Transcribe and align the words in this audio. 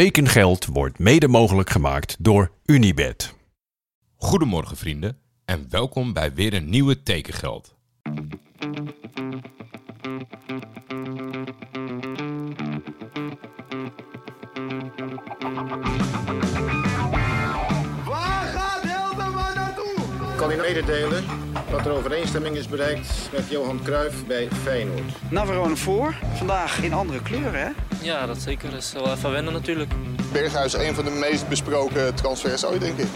Tekengeld 0.00 0.66
wordt 0.66 0.98
mede 0.98 1.28
mogelijk 1.28 1.70
gemaakt 1.70 2.16
door 2.18 2.50
Unibed. 2.64 3.34
Goedemorgen 4.16 4.76
vrienden 4.76 5.18
en 5.44 5.66
welkom 5.70 6.12
bij 6.12 6.34
weer 6.34 6.54
een 6.54 6.68
nieuwe 6.68 7.02
Tekengeld. 7.02 7.74
Waar 18.04 18.46
gaat 18.46 18.82
Hildeman 18.82 19.54
naartoe? 19.54 19.94
kan 20.36 20.50
u 20.50 20.56
mededelen 20.56 21.24
dat 21.70 21.86
er 21.86 21.92
overeenstemming 21.92 22.56
is 22.56 22.68
bereikt 22.68 23.28
met 23.32 23.50
Johan 23.50 23.82
Cruijff 23.82 24.26
bij 24.26 24.48
Feyenoord. 24.50 25.30
Navarone 25.30 25.76
voor. 25.76 26.14
Vandaag 26.34 26.82
in 26.82 26.92
andere 26.92 27.22
kleuren, 27.22 27.60
hè? 27.60 27.93
Ja, 28.04 28.26
dat 28.26 28.38
zeker. 28.38 28.70
Dat 28.70 28.82
is 28.82 28.92
wel 28.92 29.12
even 29.12 29.30
wennen 29.30 29.52
natuurlijk. 29.52 29.92
Berghuis 30.32 30.72
een 30.72 30.94
van 30.94 31.04
de 31.04 31.10
meest 31.10 31.48
besproken 31.48 32.14
transfers 32.14 32.64
ooit, 32.64 32.80
denk 32.80 32.98
ik. 32.98 33.08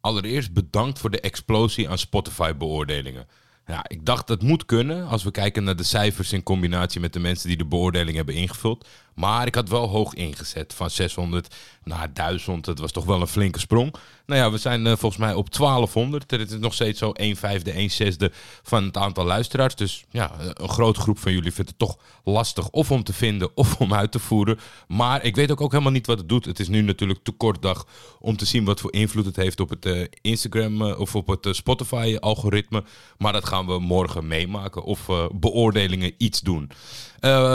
Allereerst 0.00 0.52
bedankt 0.52 0.98
voor 0.98 1.10
de 1.10 1.20
explosie 1.20 1.88
aan 1.88 1.98
Spotify-beoordelingen. 1.98 3.26
Ja, 3.66 3.84
ik 3.88 4.04
dacht 4.04 4.26
dat 4.26 4.42
moet 4.42 4.64
kunnen 4.64 5.06
als 5.06 5.22
we 5.24 5.30
kijken 5.30 5.64
naar 5.64 5.76
de 5.76 5.82
cijfers 5.82 6.32
in 6.32 6.42
combinatie 6.42 7.00
met 7.00 7.12
de 7.12 7.20
mensen 7.20 7.48
die 7.48 7.56
de 7.56 7.66
beoordeling 7.66 8.16
hebben 8.16 8.34
ingevuld. 8.34 8.88
Maar 9.16 9.46
ik 9.46 9.54
had 9.54 9.68
wel 9.68 9.88
hoog 9.88 10.14
ingezet, 10.14 10.74
van 10.74 10.90
600 10.90 11.54
naar 11.84 12.12
1000. 12.12 12.64
Dat 12.64 12.78
was 12.78 12.92
toch 12.92 13.04
wel 13.04 13.20
een 13.20 13.26
flinke 13.26 13.58
sprong. 13.58 13.94
Nou 14.26 14.40
ja, 14.40 14.50
we 14.50 14.58
zijn 14.58 14.86
eh, 14.86 14.96
volgens 14.96 15.20
mij 15.20 15.34
op 15.34 15.52
1200. 15.52 16.30
Het 16.30 16.50
is 16.50 16.58
nog 16.58 16.74
steeds 16.74 16.98
zo 16.98 17.10
1 17.10 17.36
vijfde, 17.36 17.70
1 17.70 17.90
zesde 17.90 18.32
van 18.62 18.84
het 18.84 18.96
aantal 18.96 19.24
luisteraars. 19.24 19.74
Dus 19.74 20.04
ja, 20.10 20.32
een 20.38 20.68
grote 20.68 21.00
groep 21.00 21.18
van 21.18 21.32
jullie 21.32 21.52
vindt 21.52 21.70
het 21.70 21.78
toch 21.78 21.96
lastig 22.24 22.68
of 22.70 22.90
om 22.90 23.04
te 23.04 23.12
vinden 23.12 23.50
of 23.54 23.76
om 23.80 23.94
uit 23.94 24.12
te 24.12 24.18
voeren. 24.18 24.58
Maar 24.88 25.24
ik 25.24 25.36
weet 25.36 25.50
ook, 25.50 25.60
ook 25.60 25.70
helemaal 25.70 25.92
niet 25.92 26.06
wat 26.06 26.18
het 26.18 26.28
doet. 26.28 26.44
Het 26.44 26.60
is 26.60 26.68
nu 26.68 26.82
natuurlijk 26.82 27.20
te 27.22 27.32
kort 27.32 27.62
dag 27.62 27.86
om 28.20 28.36
te 28.36 28.44
zien 28.44 28.64
wat 28.64 28.80
voor 28.80 28.92
invloed 28.92 29.24
het 29.24 29.36
heeft 29.36 29.60
op 29.60 29.68
het 29.68 29.86
eh, 29.86 30.04
Instagram 30.20 30.82
eh, 30.82 31.00
of 31.00 31.14
op 31.14 31.26
het 31.26 31.56
Spotify-algoritme. 31.56 32.84
Maar 33.18 33.32
dat 33.32 33.48
gaan 33.48 33.66
we 33.66 33.78
morgen 33.78 34.26
meemaken 34.26 34.82
of 34.82 35.10
beoordelingen 35.32 36.12
iets 36.18 36.40
doen. 36.40 36.70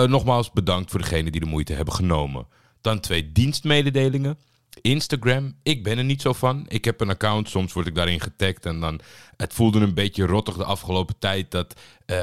Nogmaals 0.08 0.52
bedankt 0.52 0.92
voor 0.92 1.00
degenen 1.00 1.32
die 1.32 1.42
de 1.42 1.48
moeite 1.52 1.74
hebben 1.74 1.94
genomen. 1.94 2.48
Dan 2.82 3.00
twee 3.00 3.32
dienstmededelingen. 3.32 4.38
Instagram, 4.82 5.56
ik 5.64 5.84
ben 5.84 5.98
er 5.98 6.04
niet 6.04 6.22
zo 6.22 6.34
van. 6.34 6.66
Ik 6.68 6.86
heb 6.86 7.02
een 7.02 7.10
account, 7.10 7.50
soms 7.50 7.74
word 7.74 7.88
ik 7.88 7.96
daarin 7.96 8.20
getagd 8.20 8.66
en 8.66 8.80
dan... 8.80 9.00
Het 9.38 9.54
voelde 9.54 9.80
een 9.80 9.94
beetje 9.94 10.26
rottig 10.26 10.58
de 10.58 10.64
afgelopen 10.64 11.16
tijd 11.20 11.52
dat 11.52 11.74
uh, 11.74 12.18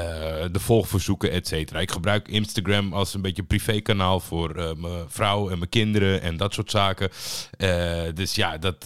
de 0.51 0.59
volgverzoeken, 0.59 1.31
et 1.31 1.47
cetera. 1.47 1.79
Ik 1.79 1.91
gebruik 1.91 2.27
Instagram 2.27 2.93
als 2.93 3.13
een 3.13 3.21
beetje 3.21 3.43
privékanaal 3.43 4.19
voor 4.19 4.57
uh, 4.57 4.73
mijn 4.73 5.09
vrouw 5.09 5.49
en 5.49 5.57
mijn 5.57 5.69
kinderen 5.69 6.21
en 6.21 6.37
dat 6.37 6.53
soort 6.53 6.71
zaken. 6.71 7.09
dus 8.13 8.35
ja, 8.35 8.57
dat, 8.57 8.85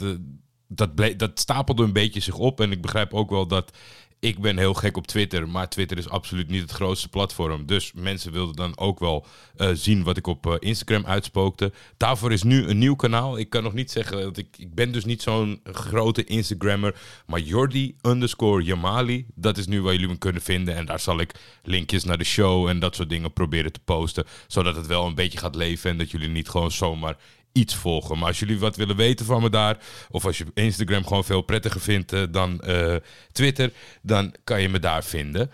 dat, 0.67 0.89
dat 1.17 1.39
stapelde 1.39 1.83
een 1.83 1.93
beetje 1.93 2.19
zich 2.19 2.37
op 2.37 2.61
en 2.61 2.71
ik 2.71 2.81
begrijp 2.81 3.13
ook 3.13 3.29
wel 3.29 3.47
dat 3.47 3.77
ik 4.23 4.39
ben 4.39 4.57
heel 4.57 4.73
gek 4.73 4.97
op 4.97 5.07
Twitter, 5.07 5.49
maar 5.49 5.69
Twitter 5.69 5.97
is 5.97 6.09
absoluut 6.09 6.49
niet 6.49 6.61
het 6.61 6.71
grootste 6.71 7.09
platform. 7.09 7.65
Dus 7.65 7.91
mensen 7.93 8.31
wilden 8.31 8.55
dan 8.55 8.77
ook 8.77 8.99
wel 8.99 9.25
uh, 9.57 9.69
zien 9.73 10.03
wat 10.03 10.17
ik 10.17 10.27
op 10.27 10.45
uh, 10.45 10.53
Instagram 10.59 11.05
uitspookte. 11.05 11.71
Daarvoor 11.97 12.31
is 12.31 12.43
nu 12.43 12.67
een 12.67 12.77
nieuw 12.77 12.95
kanaal. 12.95 13.37
Ik 13.37 13.49
kan 13.49 13.63
nog 13.63 13.73
niet 13.73 13.91
zeggen 13.91 14.21
dat 14.21 14.37
ik, 14.37 14.47
ik 14.57 14.73
ben 14.75 14.91
dus 14.91 15.05
niet 15.05 15.21
zo'n 15.21 15.59
grote 15.63 16.23
Instagrammer. 16.23 16.95
Maar 17.25 17.39
Jordi 17.39 17.95
underscore 18.01 18.63
Jamali, 18.63 19.25
dat 19.35 19.57
is 19.57 19.67
nu 19.67 19.81
waar 19.81 19.93
jullie 19.93 20.07
me 20.07 20.17
kunnen 20.17 20.41
vinden. 20.41 20.75
En 20.75 20.85
daar 20.85 20.99
zal 20.99 21.19
ik 21.19 21.31
linkjes 21.63 22.03
naar 22.03 22.17
de 22.17 22.23
show 22.23 22.67
en 22.67 22.79
dat 22.79 22.95
soort 22.95 23.09
dingen 23.09 23.33
proberen 23.33 23.71
te 23.71 23.79
posten. 23.85 24.25
Zodat 24.47 24.75
het 24.75 24.87
wel 24.87 25.05
een 25.05 25.15
beetje 25.15 25.37
gaat 25.37 25.55
leven 25.55 25.89
en 25.89 25.97
dat 25.97 26.11
jullie 26.11 26.29
niet 26.29 26.49
gewoon 26.49 26.71
zomaar 26.71 27.17
iets 27.53 27.75
volgen. 27.75 28.17
Maar 28.17 28.27
als 28.27 28.39
jullie 28.39 28.59
wat 28.59 28.75
willen 28.75 28.95
weten 28.95 29.25
van 29.25 29.41
me 29.41 29.49
daar, 29.49 29.77
of 30.09 30.25
als 30.25 30.37
je 30.37 30.45
Instagram 30.53 31.03
gewoon 31.03 31.23
veel 31.23 31.41
prettiger 31.41 31.81
vindt 31.81 32.13
uh, 32.13 32.23
dan 32.31 32.61
uh, 32.67 32.95
Twitter, 33.31 33.71
dan 34.01 34.33
kan 34.43 34.61
je 34.61 34.69
me 34.69 34.79
daar 34.79 35.03
vinden. 35.03 35.51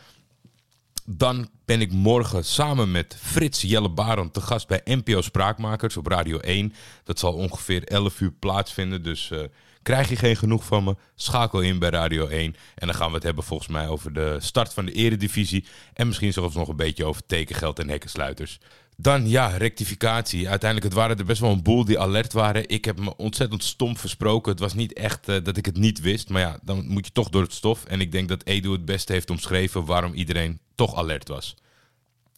Dan 1.06 1.50
ben 1.66 1.81
ik 1.81 1.91
morgen 1.91 2.46
samen 2.46 2.91
met 2.91 3.18
Frits 3.22 3.62
Jelle 3.62 3.90
Barend 3.90 4.34
te 4.34 4.41
gast 4.41 4.68
bij 4.68 4.81
NPO 4.84 5.22
Spraakmakers 5.22 5.97
op 5.97 6.07
Radio 6.07 6.38
1. 6.38 6.73
Dat 7.03 7.19
zal 7.19 7.34
ongeveer 7.34 7.84
11 7.84 8.19
uur 8.19 8.31
plaatsvinden, 8.31 9.03
dus 9.03 9.29
uh, 9.29 9.40
krijg 9.81 10.09
je 10.09 10.16
geen 10.16 10.35
genoeg 10.35 10.63
van 10.66 10.84
me, 10.84 10.96
schakel 11.16 11.62
in 11.62 11.79
bij 11.79 11.90
Radio 11.90 12.28
1. 12.28 12.56
En 12.75 12.88
dan 12.88 12.96
gaan 12.96 13.07
we 13.07 13.16
het 13.16 13.23
hebben 13.23 13.44
volgens 13.44 13.69
mij 13.69 13.88
over 13.88 14.13
de 14.13 14.35
start 14.40 14.73
van 14.73 14.85
de 14.85 14.91
eredivisie 14.91 15.66
en 15.94 16.07
misschien 16.07 16.34
zelfs 16.34 16.56
nog 16.56 16.68
een 16.68 16.75
beetje 16.75 17.06
over 17.06 17.25
tekengeld 17.25 17.79
en 17.79 17.90
hekkensluiters. 17.90 18.59
Dan 19.01 19.29
ja, 19.29 19.47
rectificatie. 19.47 20.49
Uiteindelijk, 20.49 20.89
het 20.89 20.99
waren 21.01 21.17
er 21.17 21.25
best 21.25 21.41
wel 21.41 21.51
een 21.51 21.63
boel 21.63 21.85
die 21.85 21.99
alert 21.99 22.33
waren. 22.33 22.69
Ik 22.69 22.85
heb 22.85 22.99
me 22.99 23.15
ontzettend 23.15 23.63
stom 23.63 23.97
versproken. 23.97 24.51
Het 24.51 24.59
was 24.59 24.73
niet 24.73 24.93
echt 24.93 25.29
uh, 25.29 25.43
dat 25.43 25.57
ik 25.57 25.65
het 25.65 25.77
niet 25.77 25.99
wist. 25.99 26.29
Maar 26.29 26.41
ja, 26.41 26.59
dan 26.61 26.87
moet 26.87 27.05
je 27.05 27.11
toch 27.11 27.29
door 27.29 27.41
het 27.41 27.53
stof. 27.53 27.85
En 27.85 28.01
ik 28.01 28.11
denk 28.11 28.27
dat 28.27 28.43
Edu 28.45 28.71
het 28.71 28.85
beste 28.85 29.13
heeft 29.13 29.29
omschreven 29.29 29.85
waarom 29.85 30.13
iedereen 30.13 30.59
toch 30.75 30.95
alert 30.95 31.27
was. 31.27 31.55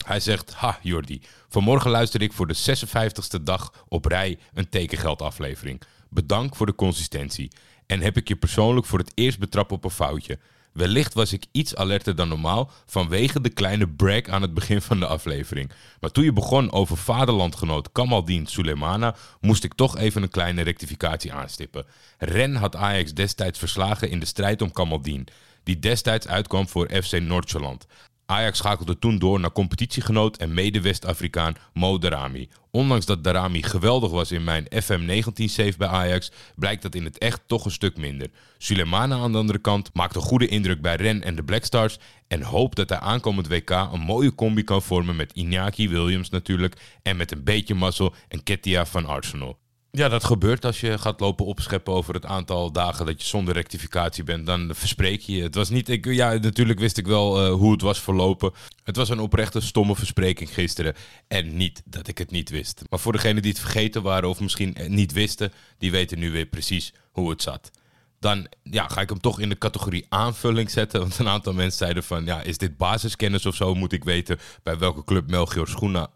Hij 0.05 0.19
zegt, 0.19 0.53
ha 0.53 0.79
Jordi, 0.81 1.21
vanmorgen 1.49 1.91
luister 1.91 2.21
ik 2.21 2.33
voor 2.33 2.47
de 2.47 2.57
56ste 2.57 3.43
dag 3.43 3.85
op 3.87 4.05
rij 4.05 4.39
een 4.53 4.69
tekengeldaflevering. 4.69 5.81
Bedankt 6.09 6.57
voor 6.57 6.65
de 6.65 6.75
consistentie. 6.75 7.51
En 7.85 8.01
heb 8.01 8.17
ik 8.17 8.27
je 8.27 8.35
persoonlijk 8.35 8.85
voor 8.85 8.99
het 8.99 9.11
eerst 9.15 9.39
betrapt 9.39 9.71
op 9.71 9.83
een 9.83 9.89
foutje. 9.89 10.39
Wellicht 10.73 11.13
was 11.13 11.33
ik 11.33 11.45
iets 11.51 11.75
alerter 11.75 12.15
dan 12.15 12.27
normaal 12.27 12.71
vanwege 12.85 13.41
de 13.41 13.49
kleine 13.49 13.87
break 13.87 14.29
aan 14.29 14.41
het 14.41 14.53
begin 14.53 14.81
van 14.81 14.99
de 14.99 15.05
aflevering. 15.05 15.71
Maar 15.99 16.11
toen 16.11 16.23
je 16.23 16.33
begon 16.33 16.71
over 16.71 16.97
vaderlandgenoot 16.97 17.91
Kamaldin 17.91 18.45
Sulemana, 18.45 19.15
moest 19.41 19.63
ik 19.63 19.73
toch 19.73 19.97
even 19.97 20.23
een 20.23 20.29
kleine 20.29 20.61
rectificatie 20.61 21.33
aanstippen. 21.33 21.85
Ren 22.17 22.55
had 22.55 22.75
Ajax 22.75 23.13
destijds 23.13 23.59
verslagen 23.59 24.09
in 24.09 24.19
de 24.19 24.25
strijd 24.25 24.61
om 24.61 24.71
Kamaldin, 24.71 25.27
die 25.63 25.79
destijds 25.79 26.27
uitkwam 26.27 26.67
voor 26.67 26.89
FC 27.03 27.19
Noord-Holland. 27.19 27.85
Ajax 28.31 28.57
schakelde 28.57 28.99
toen 28.99 29.19
door 29.19 29.39
naar 29.39 29.51
competitiegenoot 29.51 30.37
en 30.37 30.53
mede-West-Afrikaan 30.53 31.55
Mo 31.73 31.97
Darami. 31.97 32.49
Ondanks 32.71 33.05
dat 33.05 33.23
Darami 33.23 33.63
geweldig 33.63 34.11
was 34.11 34.31
in 34.31 34.43
mijn 34.43 34.65
FM19-save 34.65 35.73
bij 35.77 35.87
Ajax, 35.87 36.31
blijkt 36.55 36.81
dat 36.81 36.95
in 36.95 37.03
het 37.03 37.17
echt 37.17 37.41
toch 37.45 37.65
een 37.65 37.71
stuk 37.71 37.97
minder. 37.97 38.29
Sulemana 38.57 39.15
aan 39.15 39.31
de 39.31 39.37
andere 39.37 39.59
kant 39.59 39.89
maakt 39.93 40.15
een 40.15 40.21
goede 40.21 40.47
indruk 40.47 40.81
bij 40.81 40.95
Ren 40.95 41.23
en 41.23 41.35
de 41.35 41.43
Black 41.43 41.63
Stars 41.63 41.97
en 42.27 42.41
hoopt 42.41 42.75
dat 42.75 42.89
hij 42.89 42.99
aankomend 42.99 43.47
WK 43.47 43.69
een 43.69 43.99
mooie 43.99 44.35
combi 44.35 44.63
kan 44.63 44.81
vormen 44.81 45.15
met 45.15 45.33
Iñaki 45.37 45.89
Williams 45.89 46.29
natuurlijk 46.29 46.99
en 47.03 47.17
met 47.17 47.31
een 47.31 47.43
beetje 47.43 47.75
mazzel 47.75 48.13
en 48.27 48.43
Ketia 48.43 48.85
van 48.85 49.05
Arsenal. 49.05 49.60
Ja, 49.93 50.09
dat 50.09 50.23
gebeurt 50.23 50.65
als 50.65 50.79
je 50.79 50.97
gaat 50.97 51.19
lopen 51.19 51.45
opscheppen 51.45 51.93
over 51.93 52.13
het 52.13 52.25
aantal 52.25 52.71
dagen 52.71 53.05
dat 53.05 53.21
je 53.21 53.27
zonder 53.27 53.53
rectificatie 53.53 54.23
bent. 54.23 54.45
Dan 54.45 54.69
verspreek 54.73 55.21
je 55.21 55.35
je. 55.35 55.43
Het 55.43 55.55
was 55.55 55.69
niet. 55.69 55.89
Ik, 55.89 56.05
ja, 56.05 56.33
natuurlijk 56.33 56.79
wist 56.79 56.97
ik 56.97 57.07
wel 57.07 57.45
uh, 57.45 57.53
hoe 57.53 57.71
het 57.71 57.81
was 57.81 57.99
verlopen. 58.01 58.51
Het 58.83 58.95
was 58.95 59.09
een 59.09 59.19
oprechte 59.19 59.61
stomme 59.61 59.95
verspreking 59.95 60.53
gisteren. 60.53 60.95
En 61.27 61.57
niet 61.57 61.81
dat 61.85 62.07
ik 62.07 62.17
het 62.17 62.31
niet 62.31 62.49
wist. 62.49 62.81
Maar 62.89 62.99
voor 62.99 63.11
degenen 63.11 63.41
die 63.41 63.51
het 63.51 63.61
vergeten 63.61 64.01
waren 64.01 64.29
of 64.29 64.39
misschien 64.39 64.75
niet 64.87 65.11
wisten, 65.11 65.51
die 65.77 65.91
weten 65.91 66.19
nu 66.19 66.31
weer 66.31 66.45
precies 66.45 66.93
hoe 67.11 67.29
het 67.29 67.41
zat. 67.41 67.71
Dan 68.19 68.47
ja, 68.63 68.87
ga 68.87 69.01
ik 69.01 69.09
hem 69.09 69.19
toch 69.19 69.39
in 69.39 69.49
de 69.49 69.57
categorie 69.57 70.05
aanvulling 70.09 70.69
zetten. 70.69 70.99
Want 70.99 71.17
een 71.17 71.27
aantal 71.27 71.53
mensen 71.53 71.77
zeiden 71.77 72.03
van, 72.03 72.25
ja, 72.25 72.41
is 72.41 72.57
dit 72.57 72.77
basiskennis 72.77 73.45
of 73.45 73.55
zo? 73.55 73.75
Moet 73.75 73.93
ik 73.93 74.03
weten 74.03 74.39
bij 74.63 74.77
welke 74.77 75.03
club 75.03 75.29
Melchior 75.29 75.67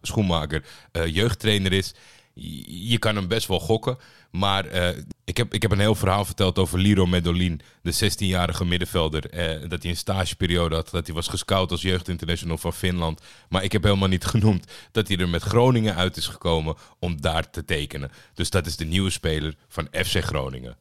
Schoenmaker 0.01 0.63
uh, 0.91 1.05
jeugdtrainer 1.05 1.73
is 1.73 1.93
je 2.35 2.99
kan 2.99 3.15
hem 3.15 3.27
best 3.27 3.47
wel 3.47 3.59
gokken. 3.59 3.97
Maar 4.31 4.73
uh, 4.73 4.87
ik, 5.23 5.37
heb, 5.37 5.53
ik 5.53 5.61
heb 5.61 5.71
een 5.71 5.79
heel 5.79 5.95
verhaal 5.95 6.25
verteld 6.25 6.59
over 6.59 6.79
Liro 6.79 7.05
Medolin, 7.05 7.61
de 7.81 7.93
16-jarige 7.93 8.65
middenvelder. 8.65 9.33
Uh, 9.33 9.69
dat 9.69 9.81
hij 9.81 9.91
een 9.91 9.97
stageperiode 9.97 10.75
had, 10.75 10.89
dat 10.89 11.05
hij 11.05 11.15
was 11.15 11.27
gescout 11.27 11.71
als 11.71 11.81
jeugdinternational 11.81 12.57
van 12.57 12.73
Finland. 12.73 13.21
Maar 13.49 13.63
ik 13.63 13.71
heb 13.71 13.83
helemaal 13.83 14.07
niet 14.07 14.25
genoemd 14.35 14.71
dat 14.91 15.07
hij 15.07 15.17
er 15.17 15.29
met 15.29 15.41
Groningen 15.41 15.95
uit 15.95 16.17
is 16.17 16.27
gekomen 16.27 16.75
om 16.99 17.21
daar 17.21 17.49
te 17.49 17.65
tekenen. 17.65 18.11
Dus 18.33 18.49
dat 18.49 18.65
is 18.65 18.75
de 18.75 18.85
nieuwe 18.85 19.09
speler 19.09 19.55
van 19.67 19.87
FC 19.91 20.23
Groningen. 20.23 20.77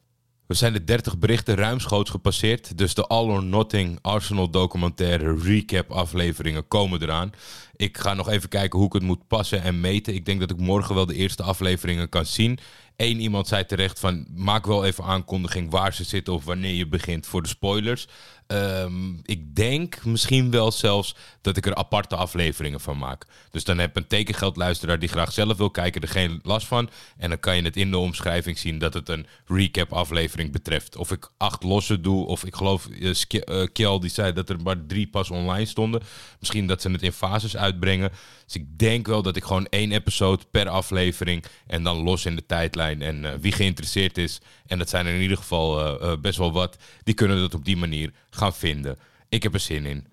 We 0.47 0.55
zijn 0.55 0.73
de 0.73 0.85
30 0.85 1.19
berichten 1.19 1.55
ruimschoots 1.55 2.11
gepasseerd. 2.11 2.79
Dus 2.79 2.95
de 2.95 3.07
All 3.07 3.29
or 3.29 3.45
Nothing 3.45 3.99
Arsenal 4.03 4.51
documentaire 4.51 5.39
recap 5.39 5.91
afleveringen 5.91 6.69
komen 6.69 7.03
eraan. 7.03 7.33
Ik 7.77 7.99
ga 7.99 8.15
nog 8.15 8.29
even 8.29 8.49
kijken 8.49 8.79
hoe 8.79 8.87
ik 8.87 8.93
het 8.93 9.03
moet 9.03 9.27
passen 9.27 9.63
en 9.63 9.81
meten. 9.81 10.15
Ik 10.15 10.25
denk 10.25 10.41
dat 10.41 10.51
ik 10.51 10.57
morgen 10.57 10.95
wel 10.95 11.07
de 11.07 11.15
eerste 11.15 11.43
afleveringen 11.43 12.09
kan 12.09 12.27
zien. 12.27 12.59
Eén 12.97 13.21
iemand 13.21 13.49
zei 13.49 13.67
terecht 13.67 13.99
van 13.99 14.27
maak 14.35 14.67
wel 14.67 14.85
even 14.85 15.05
aankondiging 15.05 15.71
waar 15.71 15.95
ze 15.95 16.05
zitten 16.05 16.35
of 16.35 16.45
wanneer 16.45 16.75
je 16.75 16.89
begint 16.89 17.27
voor 17.27 17.43
de 17.43 17.49
spoilers. 17.49 18.09
Ehm, 18.47 19.15
ik 19.23 19.57
denk 19.57 20.05
misschien 20.05 20.51
wel 20.51 20.73
zelfs 20.73 21.15
dat 21.41 21.57
ik 21.57 21.67
er 21.67 21.75
aparte 21.75 22.17
afleveringen 22.17 22.81
van 22.81 22.99
maak. 22.99 23.27
Dus 23.51 23.65
dan 23.65 23.79
heb 23.79 23.97
een 23.97 24.07
tekengeldluisteraar 24.07 24.99
die 24.99 25.09
graag 25.09 25.33
zelf 25.33 25.57
wil 25.57 25.71
kijken 25.71 26.03
er 26.03 26.09
geen 26.09 26.41
last 26.43 26.67
van. 26.67 26.91
En 27.17 27.29
dan 27.29 27.41
kan 27.41 27.57
je 27.57 27.63
het 27.63 27.77
in 27.77 27.91
de 27.91 27.99
omschrijving 27.99 28.59
zien 28.59 28.79
dat 28.79 28.95
het 28.95 29.09
een 29.09 29.27
recap 29.47 29.93
aflevering 29.93 30.53
betreft. 30.53 30.97
Of 30.97 31.11
ik 31.13 31.31
acht 31.37 31.63
losse 31.63 32.01
doe, 32.01 32.27
of 32.27 32.45
ik 32.45 32.55
geloof, 32.55 32.89
uh, 32.89 33.99
die 34.01 34.11
zei 34.11 34.33
dat 34.33 34.49
er 34.49 34.61
maar 34.63 34.87
drie 34.87 35.07
pas 35.07 35.31
online 35.31 35.67
stonden. 35.67 36.03
Misschien 36.39 36.67
dat 36.67 36.83
ze 36.83 36.91
het 36.91 37.03
in 37.03 37.13
fases 37.13 37.57
uitbrengen. 37.57 38.11
Dus 38.45 38.55
ik 38.55 38.79
denk 38.79 39.07
wel 39.07 39.23
dat 39.23 39.37
ik 39.37 39.45
gewoon 39.45 39.67
één 39.67 39.93
episode 39.93 40.45
per 40.51 40.69
aflevering 40.69 41.45
en 41.67 41.83
dan 41.83 42.03
los 42.03 42.25
in 42.25 42.37
de 42.37 42.47
tijdlijn. 42.47 43.03
En 43.03 43.25
uh, 43.25 43.31
wie 43.41 43.53
geïnteresseerd 43.53 44.19
is, 44.19 44.41
en 44.67 44.79
dat 44.79 44.89
zijn 44.89 45.07
er 45.07 45.15
in 45.15 45.21
ieder 45.21 45.37
geval 45.37 46.03
uh, 46.03 46.17
best 46.21 46.39
wel 46.39 46.53
wat, 46.53 46.77
die 47.03 47.15
kunnen 47.15 47.39
dat 47.39 47.55
op 47.55 47.65
die 47.65 47.77
manier 47.77 48.13
gaan 48.31 48.55
vinden. 48.55 48.99
Ik 49.29 49.43
heb 49.43 49.55
er 49.55 49.61
zin 49.61 49.87
in. 49.87 50.07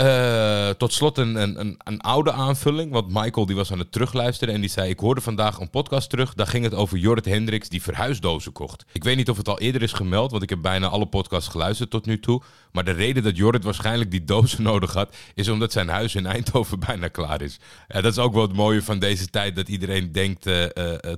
Uh, 0.00 0.68
tot 0.70 0.92
slot 0.92 1.18
een, 1.18 1.34
een, 1.34 1.76
een, 1.84 2.00
oude 2.00 2.32
aanvulling. 2.32 2.92
Want 2.92 3.08
Michael 3.08 3.46
die 3.46 3.56
was 3.56 3.72
aan 3.72 3.78
het 3.78 3.92
terugluisteren 3.92 4.54
en 4.54 4.60
die 4.60 4.70
zei... 4.70 4.90
ik 4.90 4.98
hoorde 4.98 5.20
vandaag 5.20 5.60
een 5.60 5.70
podcast 5.70 6.10
terug. 6.10 6.34
Daar 6.34 6.46
ging 6.46 6.64
het 6.64 6.74
over 6.74 6.98
Jorrit 6.98 7.24
Hendricks 7.24 7.68
die 7.68 7.82
verhuisdozen 7.82 8.52
kocht. 8.52 8.84
Ik 8.92 9.04
weet 9.04 9.16
niet 9.16 9.30
of 9.30 9.36
het 9.36 9.48
al 9.48 9.58
eerder 9.58 9.82
is 9.82 9.92
gemeld... 9.92 10.30
want 10.30 10.42
ik 10.42 10.50
heb 10.50 10.62
bijna 10.62 10.88
alle 10.88 11.06
podcasts 11.06 11.48
geluisterd 11.48 11.90
tot 11.90 12.06
nu 12.06 12.20
toe. 12.20 12.42
Maar 12.78 12.94
de 12.94 13.02
reden 13.02 13.22
dat 13.22 13.36
Jorrit 13.36 13.64
waarschijnlijk 13.64 14.10
die 14.10 14.24
dozen 14.24 14.62
nodig 14.72 14.92
had... 14.92 15.16
is 15.34 15.48
omdat 15.48 15.72
zijn 15.72 15.88
huis 15.88 16.14
in 16.14 16.26
Eindhoven 16.26 16.80
bijna 16.86 17.08
klaar 17.08 17.42
is. 17.42 17.58
Ja, 17.88 18.00
dat 18.00 18.12
is 18.12 18.18
ook 18.18 18.32
wel 18.32 18.42
het 18.42 18.52
mooie 18.52 18.82
van 18.82 18.98
deze 18.98 19.26
tijd... 19.26 19.56
dat 19.56 19.68
iedereen 19.68 20.12
denkt 20.12 20.46
uh, 20.46 20.64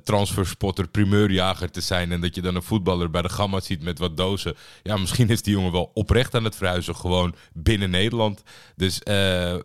transferspotter, 0.04 0.88
primeurjager 0.88 1.70
te 1.70 1.80
zijn... 1.80 2.12
en 2.12 2.20
dat 2.20 2.34
je 2.34 2.40
dan 2.40 2.54
een 2.54 2.62
voetballer 2.62 3.10
bij 3.10 3.22
de 3.22 3.28
Gamma 3.28 3.60
ziet 3.60 3.82
met 3.82 3.98
wat 3.98 4.16
dozen. 4.16 4.56
Ja, 4.82 4.96
misschien 4.96 5.28
is 5.28 5.42
die 5.42 5.54
jongen 5.54 5.72
wel 5.72 5.90
oprecht 5.94 6.34
aan 6.34 6.44
het 6.44 6.56
verhuizen. 6.56 6.96
Gewoon 6.96 7.34
binnen 7.52 7.90
Nederland... 7.90 8.42
Dus 8.76 9.00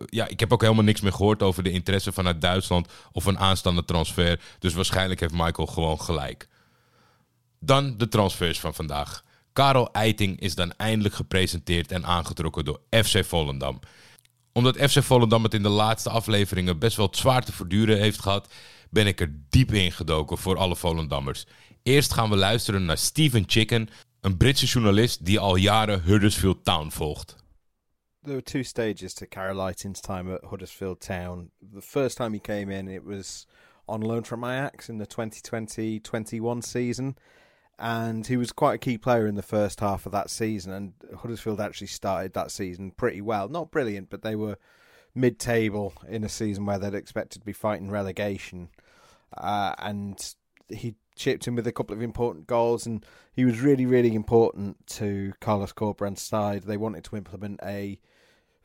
ja, 0.06 0.28
ik 0.28 0.40
heb 0.40 0.52
ook 0.52 0.62
helemaal 0.62 0.84
niks 0.84 1.00
meer 1.00 1.12
gehoord 1.12 1.42
over 1.42 1.62
de 1.62 1.70
interesse 1.70 2.12
vanuit 2.12 2.40
Duitsland 2.40 2.92
of 3.12 3.24
een 3.24 3.38
aanstaande 3.38 3.84
transfer. 3.84 4.40
Dus 4.58 4.74
waarschijnlijk 4.74 5.20
heeft 5.20 5.34
Michael 5.34 5.66
gewoon 5.66 6.00
gelijk. 6.00 6.48
Dan 7.60 7.96
de 7.96 8.08
transfers 8.08 8.60
van 8.60 8.74
vandaag. 8.74 9.24
Karel 9.56 9.92
Eiting 9.92 10.40
is 10.40 10.54
dan 10.54 10.72
eindelijk 10.76 11.14
gepresenteerd 11.14 11.92
en 11.92 12.04
aangetrokken 12.04 12.64
door 12.64 12.80
FC 12.90 13.24
Volendam. 13.24 13.80
Omdat 14.52 14.76
FC 14.76 15.02
Volendam 15.02 15.42
het 15.42 15.54
in 15.54 15.62
de 15.62 15.68
laatste 15.68 16.10
afleveringen 16.10 16.78
best 16.78 16.96
wel 16.96 17.08
zwaar 17.10 17.44
te 17.44 17.52
verduren 17.52 17.98
heeft 17.98 18.20
gehad, 18.20 18.48
ben 18.90 19.06
ik 19.06 19.20
er 19.20 19.34
diep 19.48 19.72
in 19.72 19.92
gedoken 19.92 20.38
voor 20.38 20.56
alle 20.56 20.76
Volendammers. 20.76 21.46
Eerst 21.82 22.12
gaan 22.12 22.30
we 22.30 22.36
luisteren 22.36 22.84
naar 22.84 22.98
Steven 22.98 23.44
Chicken, 23.46 23.88
een 24.20 24.36
Britse 24.36 24.66
journalist 24.66 25.24
die 25.24 25.38
al 25.38 25.56
jaren 25.56 26.02
Huddersfield 26.02 26.64
Town 26.64 26.90
volgt. 26.90 27.36
there 28.26 28.34
were 28.34 28.42
two 28.42 28.64
stages 28.64 29.14
to 29.14 29.26
Carol 29.26 29.54
Lighting's 29.54 30.00
time 30.00 30.32
at 30.32 30.44
Huddersfield 30.50 31.00
Town. 31.00 31.50
The 31.62 31.80
first 31.80 32.16
time 32.16 32.32
he 32.32 32.40
came 32.40 32.70
in, 32.70 32.88
it 32.88 33.04
was 33.04 33.46
on 33.86 34.00
loan 34.00 34.24
from 34.24 34.42
Ajax 34.42 34.88
in 34.88 34.98
the 34.98 35.06
2020-21 35.06 36.64
season, 36.64 37.16
and 37.78 38.26
he 38.26 38.36
was 38.36 38.52
quite 38.52 38.74
a 38.74 38.78
key 38.78 38.98
player 38.98 39.26
in 39.26 39.34
the 39.34 39.42
first 39.42 39.80
half 39.80 40.06
of 40.06 40.12
that 40.12 40.30
season. 40.30 40.72
And 40.72 40.94
Huddersfield 41.18 41.60
actually 41.60 41.88
started 41.88 42.32
that 42.32 42.50
season 42.50 42.90
pretty 42.90 43.20
well, 43.20 43.48
not 43.48 43.70
brilliant, 43.70 44.10
but 44.10 44.22
they 44.22 44.34
were 44.34 44.56
mid-table 45.14 45.94
in 46.08 46.24
a 46.24 46.28
season 46.28 46.66
where 46.66 46.78
they'd 46.78 46.94
expected 46.94 47.40
to 47.40 47.46
be 47.46 47.52
fighting 47.52 47.90
relegation, 47.90 48.68
uh, 49.36 49.74
and 49.78 50.34
he 50.68 50.94
chipped 51.14 51.48
in 51.48 51.54
with 51.54 51.66
a 51.66 51.72
couple 51.72 51.96
of 51.96 52.02
important 52.02 52.46
goals, 52.46 52.86
and 52.86 53.04
he 53.32 53.44
was 53.44 53.60
really, 53.60 53.86
really 53.86 54.14
important 54.14 54.86
to 54.86 55.32
Carlos 55.40 55.72
Corbrand's 55.72 56.20
side. 56.20 56.64
They 56.64 56.76
wanted 56.76 57.04
to 57.04 57.16
implement 57.16 57.60
a 57.62 57.98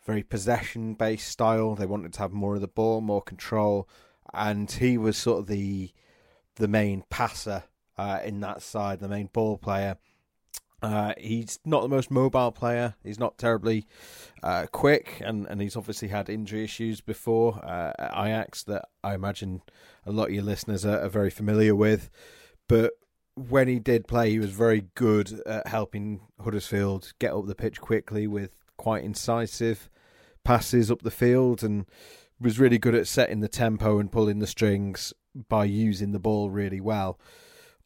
very 0.06 0.24
possession 0.24 0.94
based 0.96 1.30
style. 1.30 1.76
They 1.76 1.86
wanted 1.86 2.14
to 2.14 2.20
have 2.20 2.34
more 2.34 2.56
of 2.56 2.62
the 2.62 2.68
ball, 2.68 3.02
more 3.02 3.22
control, 3.22 3.88
and 4.34 4.70
he 4.70 4.98
was 4.98 5.18
sort 5.18 5.40
of 5.40 5.48
the 5.48 5.92
the 6.56 6.68
main 6.68 7.04
passer 7.10 7.64
uh, 8.02 8.20
in 8.24 8.40
that 8.40 8.64
side, 8.64 9.00
the 9.00 9.08
main 9.08 9.30
ball 9.32 9.58
player. 9.58 9.96
Uh, 10.82 11.14
he's 11.20 11.60
not 11.64 11.84
the 11.84 11.88
most 11.88 12.10
mobile 12.10 12.52
player. 12.52 12.96
He's 13.04 13.20
not 13.20 13.38
terribly 13.38 13.86
uh, 14.42 14.66
quick, 14.72 15.22
and, 15.24 15.46
and 15.46 15.62
he's 15.62 15.76
obviously 15.76 16.08
had 16.08 16.28
injury 16.28 16.64
issues 16.64 17.00
before 17.00 17.64
uh, 17.64 17.94
at 18.00 18.12
Ajax 18.14 18.64
that 18.64 18.86
I 19.04 19.14
imagine 19.14 19.62
a 20.04 20.12
lot 20.12 20.30
of 20.30 20.34
your 20.34 20.44
listeners 20.44 20.84
are, 20.84 21.00
are 21.02 21.10
very 21.10 21.30
familiar 21.30 21.76
with. 21.76 22.10
But 22.68 22.94
when 23.36 23.68
he 23.68 23.78
did 23.78 24.08
play, 24.08 24.32
he 24.32 24.40
was 24.40 24.50
very 24.50 24.86
good 24.96 25.40
at 25.46 25.68
helping 25.68 26.22
Huddersfield 26.44 27.14
get 27.20 27.34
up 27.34 27.46
the 27.46 27.54
pitch 27.54 27.80
quickly 27.80 28.26
with 28.26 28.64
quite 28.78 29.04
incisive 29.04 29.92
passes 30.44 30.90
up 30.90 31.04
the 31.04 31.12
field 31.12 31.64
and 31.64 31.86
was 32.40 32.60
really 32.60 32.80
good 32.80 32.96
at 32.96 33.08
setting 33.08 33.42
the 33.42 33.48
tempo 33.48 34.00
and 34.00 34.12
pulling 34.12 34.40
the 34.40 34.48
strings 34.48 35.14
by 35.48 35.66
using 35.66 36.14
the 36.14 36.20
ball 36.20 36.50
really 36.50 36.82
well. 36.82 37.20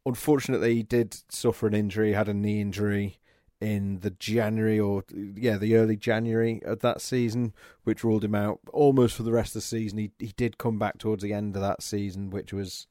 Unfortunately, 0.06 0.75
he 0.75 0.84
did 0.84 1.18
suffer 1.30 1.68
an 1.68 1.74
injury, 1.74 2.13
had 2.13 2.30
a 2.30 2.34
knee 2.34 2.62
injury 2.62 3.19
in 3.62 4.00
the 4.02 4.12
January 4.12 4.80
or 4.80 5.04
yeah, 5.13 5.57
the 5.57 5.75
early 5.75 5.96
January 5.96 6.62
of 6.63 6.81
that 6.81 7.02
season, 7.02 7.54
which 7.84 8.04
ruled 8.04 8.24
him 8.24 8.36
out 8.36 8.60
almost 8.72 9.16
for 9.16 9.24
the 9.24 9.31
rest 9.31 9.50
of 9.50 9.62
the 9.62 9.62
season. 9.62 9.98
He 9.98 10.12
he 10.19 10.34
did 10.36 10.57
come 10.57 10.78
back 10.78 10.98
towards 10.98 11.24
the 11.24 11.34
end 11.34 11.56
of 11.56 11.62
that 11.62 11.81
season, 11.81 12.30
which 12.30 12.54
was 12.54 12.88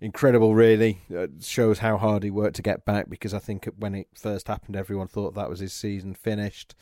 incredible, 0.00 0.54
really. 0.54 1.02
It 1.08 1.42
shows 1.42 1.78
how 1.78 1.96
hard 1.98 2.22
he 2.22 2.30
worked 2.30 2.56
to 2.56 2.62
get 2.62 2.84
back 2.84 3.08
because 3.08 3.34
I 3.34 3.38
think 3.38 3.68
when 3.78 3.94
it 3.94 4.08
first 4.14 4.48
happened, 4.48 4.76
everyone 4.76 5.08
thought 5.08 5.34
that 5.34 5.50
was 5.50 5.60
his 5.60 5.72
season 5.72 6.14
finished. 6.14 6.74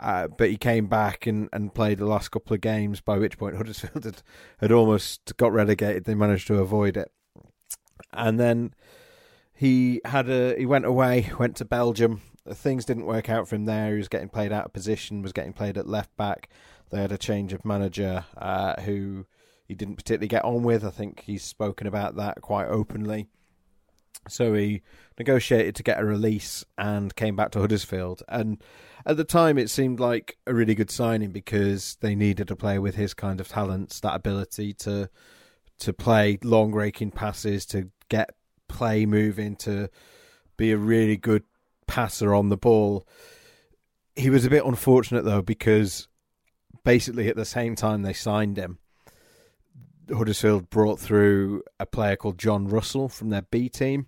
Uh, 0.00 0.28
but 0.28 0.50
he 0.50 0.56
came 0.56 0.86
back 0.86 1.26
and, 1.26 1.48
and 1.52 1.74
played 1.74 1.98
the 1.98 2.06
last 2.06 2.30
couple 2.30 2.54
of 2.54 2.60
games, 2.60 3.00
by 3.00 3.18
which 3.18 3.38
point 3.38 3.56
Huddersfield 3.58 4.04
had, 4.04 4.22
had 4.58 4.72
almost 4.72 5.36
got 5.36 5.52
relegated. 5.52 6.04
They 6.04 6.14
managed 6.14 6.46
to 6.48 6.58
avoid 6.58 6.96
it. 6.96 7.10
And 8.12 8.38
then 8.38 8.74
he 9.54 10.00
had 10.04 10.28
a 10.28 10.56
he 10.56 10.66
went 10.66 10.84
away, 10.84 11.30
went 11.38 11.56
to 11.56 11.64
Belgium. 11.64 12.20
Things 12.48 12.84
didn't 12.84 13.06
work 13.06 13.30
out 13.30 13.48
for 13.48 13.54
him 13.54 13.66
there. 13.66 13.92
He 13.92 13.98
was 13.98 14.08
getting 14.08 14.28
played 14.28 14.52
out 14.52 14.66
of 14.66 14.72
position, 14.72 15.22
was 15.22 15.32
getting 15.32 15.52
played 15.52 15.78
at 15.78 15.86
left 15.86 16.16
back. 16.16 16.48
They 16.90 17.00
had 17.00 17.12
a 17.12 17.18
change 17.18 17.52
of 17.52 17.64
manager 17.64 18.24
uh, 18.36 18.80
who 18.82 19.26
he 19.66 19.74
didn't 19.74 19.96
particularly 19.96 20.28
get 20.28 20.44
on 20.44 20.62
with. 20.62 20.84
I 20.84 20.90
think 20.90 21.20
he's 21.20 21.42
spoken 21.42 21.86
about 21.86 22.16
that 22.16 22.40
quite 22.42 22.66
openly. 22.66 23.28
So 24.28 24.54
he 24.54 24.82
negotiated 25.18 25.74
to 25.76 25.82
get 25.82 26.00
a 26.00 26.04
release 26.04 26.64
and 26.78 27.14
came 27.14 27.34
back 27.34 27.50
to 27.52 27.60
Huddersfield. 27.60 28.22
And 28.28 28.62
at 29.04 29.16
the 29.16 29.24
time, 29.24 29.58
it 29.58 29.70
seemed 29.70 29.98
like 29.98 30.36
a 30.46 30.54
really 30.54 30.74
good 30.74 30.90
signing 30.90 31.30
because 31.30 31.96
they 32.00 32.14
needed 32.14 32.50
a 32.50 32.56
player 32.56 32.80
with 32.80 32.94
his 32.94 33.14
kind 33.14 33.40
of 33.40 33.48
talents, 33.48 34.00
that 34.00 34.14
ability 34.14 34.74
to 34.74 35.08
to 35.78 35.92
play 35.92 36.38
long 36.44 36.72
raking 36.72 37.10
passes, 37.10 37.66
to 37.66 37.88
get 38.08 38.34
play 38.72 39.06
moving, 39.06 39.54
to 39.56 39.88
be 40.56 40.72
a 40.72 40.76
really 40.76 41.16
good 41.16 41.44
passer 41.86 42.34
on 42.34 42.48
the 42.48 42.56
ball. 42.56 43.06
He 44.16 44.30
was 44.30 44.44
a 44.44 44.50
bit 44.50 44.64
unfortunate 44.64 45.24
though 45.24 45.42
because 45.42 46.08
basically 46.84 47.28
at 47.28 47.36
the 47.36 47.44
same 47.44 47.76
time 47.76 48.02
they 48.02 48.12
signed 48.12 48.56
him, 48.56 48.78
Huddersfield 50.10 50.70
brought 50.70 50.98
through 50.98 51.62
a 51.78 51.86
player 51.86 52.16
called 52.16 52.38
John 52.38 52.66
Russell 52.66 53.08
from 53.08 53.30
their 53.30 53.42
B 53.42 53.68
team. 53.68 54.06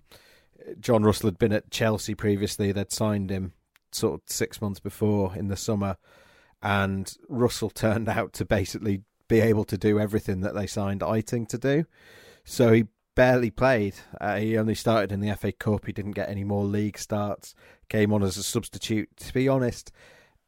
John 0.79 1.03
Russell 1.03 1.27
had 1.27 1.37
been 1.37 1.53
at 1.53 1.71
Chelsea 1.71 2.15
previously. 2.15 2.71
They'd 2.71 2.91
signed 2.91 3.29
him 3.29 3.53
sort 3.91 4.15
of 4.15 4.21
six 4.25 4.61
months 4.61 4.79
before 4.79 5.35
in 5.35 5.47
the 5.47 5.55
summer, 5.55 5.97
and 6.61 7.15
Russell 7.29 7.69
turned 7.71 8.09
out 8.09 8.33
to 8.33 8.45
basically 8.45 9.03
be 9.27 9.39
able 9.39 9.65
to 9.65 9.77
do 9.77 9.99
everything 9.99 10.41
that 10.41 10.53
they 10.53 10.67
signed 10.67 11.01
Eiting 11.01 11.47
to 11.49 11.57
do. 11.57 11.85
So 12.43 12.73
he 12.73 12.85
barely 13.15 13.49
played. 13.49 13.95
Uh, 14.19 14.37
he 14.37 14.57
only 14.57 14.75
started 14.75 15.11
in 15.11 15.21
the 15.21 15.35
FA 15.35 15.51
Cup. 15.51 15.85
He 15.85 15.93
didn't 15.93 16.11
get 16.11 16.29
any 16.29 16.43
more 16.43 16.65
league 16.65 16.97
starts. 16.97 17.55
Came 17.89 18.13
on 18.13 18.23
as 18.23 18.37
a 18.37 18.43
substitute. 18.43 19.15
To 19.17 19.33
be 19.33 19.47
honest, 19.47 19.91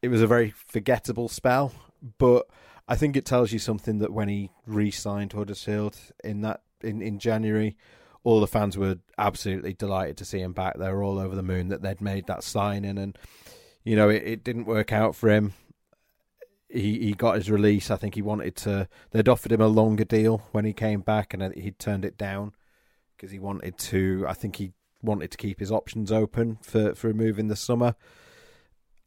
it 0.01 0.09
was 0.09 0.21
a 0.21 0.27
very 0.27 0.51
forgettable 0.51 1.29
spell, 1.29 1.71
but 2.17 2.47
I 2.87 2.95
think 2.95 3.15
it 3.15 3.25
tells 3.25 3.51
you 3.51 3.59
something 3.59 3.99
that 3.99 4.13
when 4.13 4.29
he 4.29 4.51
re-signed 4.65 5.33
Huddersfield 5.33 5.97
in 6.23 6.41
that 6.41 6.61
in, 6.81 7.01
in 7.01 7.19
January, 7.19 7.75
all 8.23 8.39
the 8.39 8.47
fans 8.47 8.77
were 8.77 8.97
absolutely 9.17 9.73
delighted 9.73 10.17
to 10.17 10.25
see 10.25 10.39
him 10.39 10.53
back. 10.53 10.77
They 10.77 10.91
were 10.91 11.03
all 11.03 11.19
over 11.19 11.35
the 11.35 11.43
moon 11.43 11.69
that 11.69 11.81
they'd 11.81 12.01
made 12.01 12.27
that 12.27 12.43
signing, 12.43 12.97
and 12.97 13.17
you 13.83 13.95
know 13.95 14.09
it, 14.09 14.23
it 14.23 14.43
didn't 14.43 14.65
work 14.65 14.91
out 14.91 15.15
for 15.15 15.29
him. 15.29 15.53
He 16.69 16.99
he 16.99 17.13
got 17.13 17.35
his 17.35 17.49
release. 17.49 17.89
I 17.89 17.95
think 17.95 18.15
he 18.15 18.21
wanted 18.21 18.55
to. 18.57 18.87
They'd 19.11 19.29
offered 19.29 19.51
him 19.51 19.61
a 19.61 19.67
longer 19.67 20.03
deal 20.03 20.43
when 20.51 20.65
he 20.65 20.73
came 20.73 21.01
back, 21.01 21.33
and 21.33 21.53
he 21.55 21.71
turned 21.71 22.05
it 22.05 22.17
down 22.17 22.53
because 23.15 23.31
he 23.31 23.39
wanted 23.39 23.77
to. 23.77 24.25
I 24.27 24.33
think 24.33 24.57
he 24.57 24.73
wanted 25.01 25.31
to 25.31 25.37
keep 25.37 25.59
his 25.59 25.71
options 25.71 26.11
open 26.11 26.57
for 26.61 26.93
for 26.95 27.09
a 27.09 27.13
move 27.13 27.39
in 27.39 27.47
the 27.47 27.55
summer. 27.55 27.95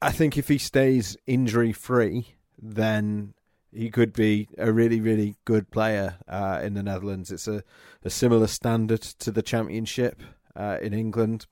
I 0.03 0.13
think 0.13 0.39
if 0.39 0.49
he 0.49 0.57
stays 0.57 1.17
injury 1.27 1.73
free, 1.73 2.35
then 2.59 3.35
he 3.73 3.91
could 3.91 4.13
be 4.13 4.49
a 4.59 4.73
really, 4.73 5.01
really 5.01 5.37
good 5.45 5.71
player 5.71 6.17
uh, 6.27 6.61
in 6.63 6.75
the 6.75 6.83
Netherlands. 6.83 7.31
It's 7.31 7.47
a, 7.47 7.63
a 8.05 8.11
similar 8.11 8.47
standard 8.47 9.03
to 9.03 9.31
the 9.31 9.43
Championship 9.43 10.23
uh, 10.57 10.79
in 10.81 10.93
England. 10.93 11.47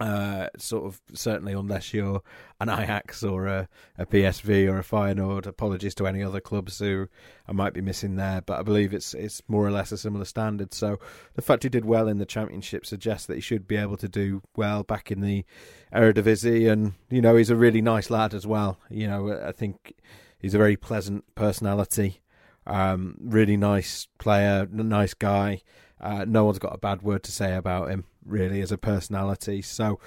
Uh, 0.00 0.48
sort 0.58 0.84
of 0.84 1.00
certainly, 1.14 1.52
unless 1.52 1.94
you're 1.94 2.20
an 2.58 2.68
Ajax 2.68 3.22
or 3.22 3.46
a, 3.46 3.68
a 3.96 4.04
PSV 4.04 4.68
or 4.68 4.78
a 4.78 4.82
Feyenoord. 4.82 5.46
Apologies 5.46 5.94
to 5.94 6.06
any 6.08 6.20
other 6.20 6.40
clubs 6.40 6.80
who 6.80 7.06
I 7.46 7.52
might 7.52 7.74
be 7.74 7.80
missing 7.80 8.16
there, 8.16 8.40
but 8.40 8.58
I 8.58 8.62
believe 8.62 8.92
it's 8.92 9.14
it's 9.14 9.40
more 9.46 9.64
or 9.64 9.70
less 9.70 9.92
a 9.92 9.96
similar 9.96 10.24
standard. 10.24 10.74
So 10.74 10.98
the 11.34 11.42
fact 11.42 11.62
he 11.62 11.68
did 11.68 11.84
well 11.84 12.08
in 12.08 12.18
the 12.18 12.26
Championship 12.26 12.84
suggests 12.84 13.28
that 13.28 13.36
he 13.36 13.40
should 13.40 13.68
be 13.68 13.76
able 13.76 13.96
to 13.98 14.08
do 14.08 14.42
well 14.56 14.82
back 14.82 15.12
in 15.12 15.20
the 15.20 15.44
Eredivisie, 15.92 16.70
and 16.70 16.94
you 17.08 17.20
know 17.20 17.36
he's 17.36 17.50
a 17.50 17.56
really 17.56 17.80
nice 17.80 18.10
lad 18.10 18.34
as 18.34 18.48
well. 18.48 18.78
You 18.90 19.06
know, 19.06 19.40
I 19.46 19.52
think 19.52 19.94
he's 20.40 20.54
a 20.54 20.58
very 20.58 20.76
pleasant 20.76 21.24
personality, 21.36 22.20
um, 22.66 23.16
really 23.20 23.56
nice 23.56 24.08
player, 24.18 24.66
nice 24.70 25.14
guy. 25.14 25.62
Uh, 26.00 26.24
no 26.26 26.44
one's 26.44 26.58
got 26.58 26.74
a 26.74 26.78
bad 26.78 27.02
word 27.02 27.22
to 27.22 27.32
say 27.32 27.54
about 27.54 27.88
him, 27.90 28.04
really, 28.24 28.62
as 28.62 28.72
a 28.72 28.78
personality. 28.78 29.62
So, 29.62 29.98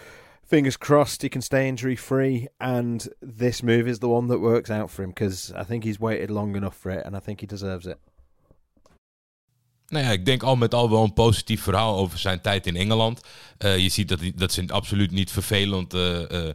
fingers 0.44 0.78
crossed 0.78 1.22
he 1.22 1.30
can 1.30 1.42
stay 1.42 1.68
injury 1.68 1.96
free, 1.96 2.48
and 2.60 3.08
this 3.22 3.62
move 3.62 3.88
is 3.88 4.00
the 4.00 4.10
one 4.10 4.28
that 4.28 4.40
works 4.40 4.70
out 4.70 4.90
for 4.90 5.04
him 5.04 5.10
because 5.10 5.54
I 5.56 5.64
think 5.64 5.84
he's 5.84 6.00
waited 6.00 6.30
long 6.30 6.56
enough 6.56 6.78
for 6.78 6.92
it, 6.92 7.06
and 7.06 7.16
I 7.16 7.20
think 7.20 7.42
he 7.42 7.48
deserves 7.48 7.86
it. 7.86 7.98
Nou 9.90 10.06
ja, 10.06 10.12
ik 10.12 10.26
denk 10.26 10.44
al 10.44 10.56
met 10.56 10.74
al 10.74 10.90
wel 10.90 11.04
een 11.04 11.14
positief 11.14 11.62
verhaal 11.62 11.98
over 11.98 12.20
zijn 12.20 12.42
tijd 12.42 12.68
in 12.68 12.76
Engeland. 12.76 13.22
Uh, 13.60 13.78
je 13.78 13.90
ziet 13.90 14.08
dat, 14.10 14.20
dat 14.36 14.52
ze 14.52 14.64
absoluut 14.68 15.12
niet 15.12 15.32
vervelend 15.32 15.94
uh, 15.94 16.30
uh, 16.30 16.50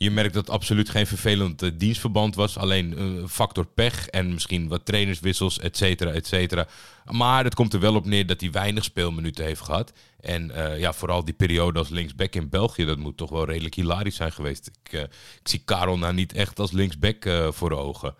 Je 0.00 0.10
merkt 0.10 0.34
dat 0.34 0.50
absoluut 0.50 0.88
geen 0.88 1.06
vervelend 1.06 1.62
uh, 1.62 1.70
dienstverband 1.74 2.34
was. 2.34 2.56
Alleen 2.56 3.00
een 3.00 3.16
uh, 3.16 3.26
factor 3.26 3.66
pech 3.66 4.08
en 4.08 4.32
misschien 4.32 4.68
wat 4.68 4.84
trainerswissels, 4.84 5.58
et 5.58 5.76
cetera, 5.76 6.10
et 6.10 6.26
cetera. 6.26 6.66
Maar 7.04 7.44
het 7.44 7.54
komt 7.54 7.72
er 7.72 7.80
wel 7.80 7.94
op 7.94 8.06
neer 8.06 8.26
dat 8.26 8.40
hij 8.40 8.50
weinig 8.50 8.84
speelminuten 8.84 9.44
heeft 9.44 9.60
gehad. 9.60 9.92
En 10.20 10.50
uh, 10.50 10.78
ja, 10.78 10.92
vooral 10.92 11.24
die 11.24 11.34
periode 11.34 11.78
als 11.78 11.88
linksback 11.88 12.34
in 12.34 12.48
België, 12.48 12.84
dat 12.84 12.98
moet 12.98 13.16
toch 13.16 13.30
wel 13.30 13.44
redelijk 13.44 13.74
hilarisch 13.74 14.16
zijn 14.16 14.32
geweest. 14.32 14.70
Ik, 14.82 14.92
ik 15.40 15.48
zie 15.48 15.62
Karel 15.64 15.98
nou 15.98 16.14
niet 16.14 16.32
echt 16.32 16.58
als 16.58 16.72
linksback 16.72 17.28
voor 17.50 17.72
ogen. 17.72 18.14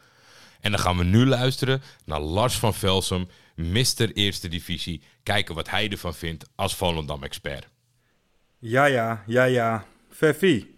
En 0.61 0.71
dan 0.71 0.81
gaan 0.81 0.99
we 0.99 1.05
nu 1.05 1.27
luisteren 1.27 1.83
naar 2.05 2.21
Lars 2.21 2.55
van 2.55 2.75
Velsum, 2.75 3.29
Mr. 3.55 4.13
Eerste 4.13 4.49
Divisie. 4.49 5.03
Kijken 5.23 5.55
wat 5.55 5.71
hij 5.71 5.91
ervan 5.91 6.15
vindt 6.15 6.45
als 6.55 6.75
Volendam-expert. 6.75 7.69
Ja, 8.59 8.85
ja, 8.85 9.25
ja, 9.27 9.45
ja. 9.45 9.85
Verfie. 10.11 10.78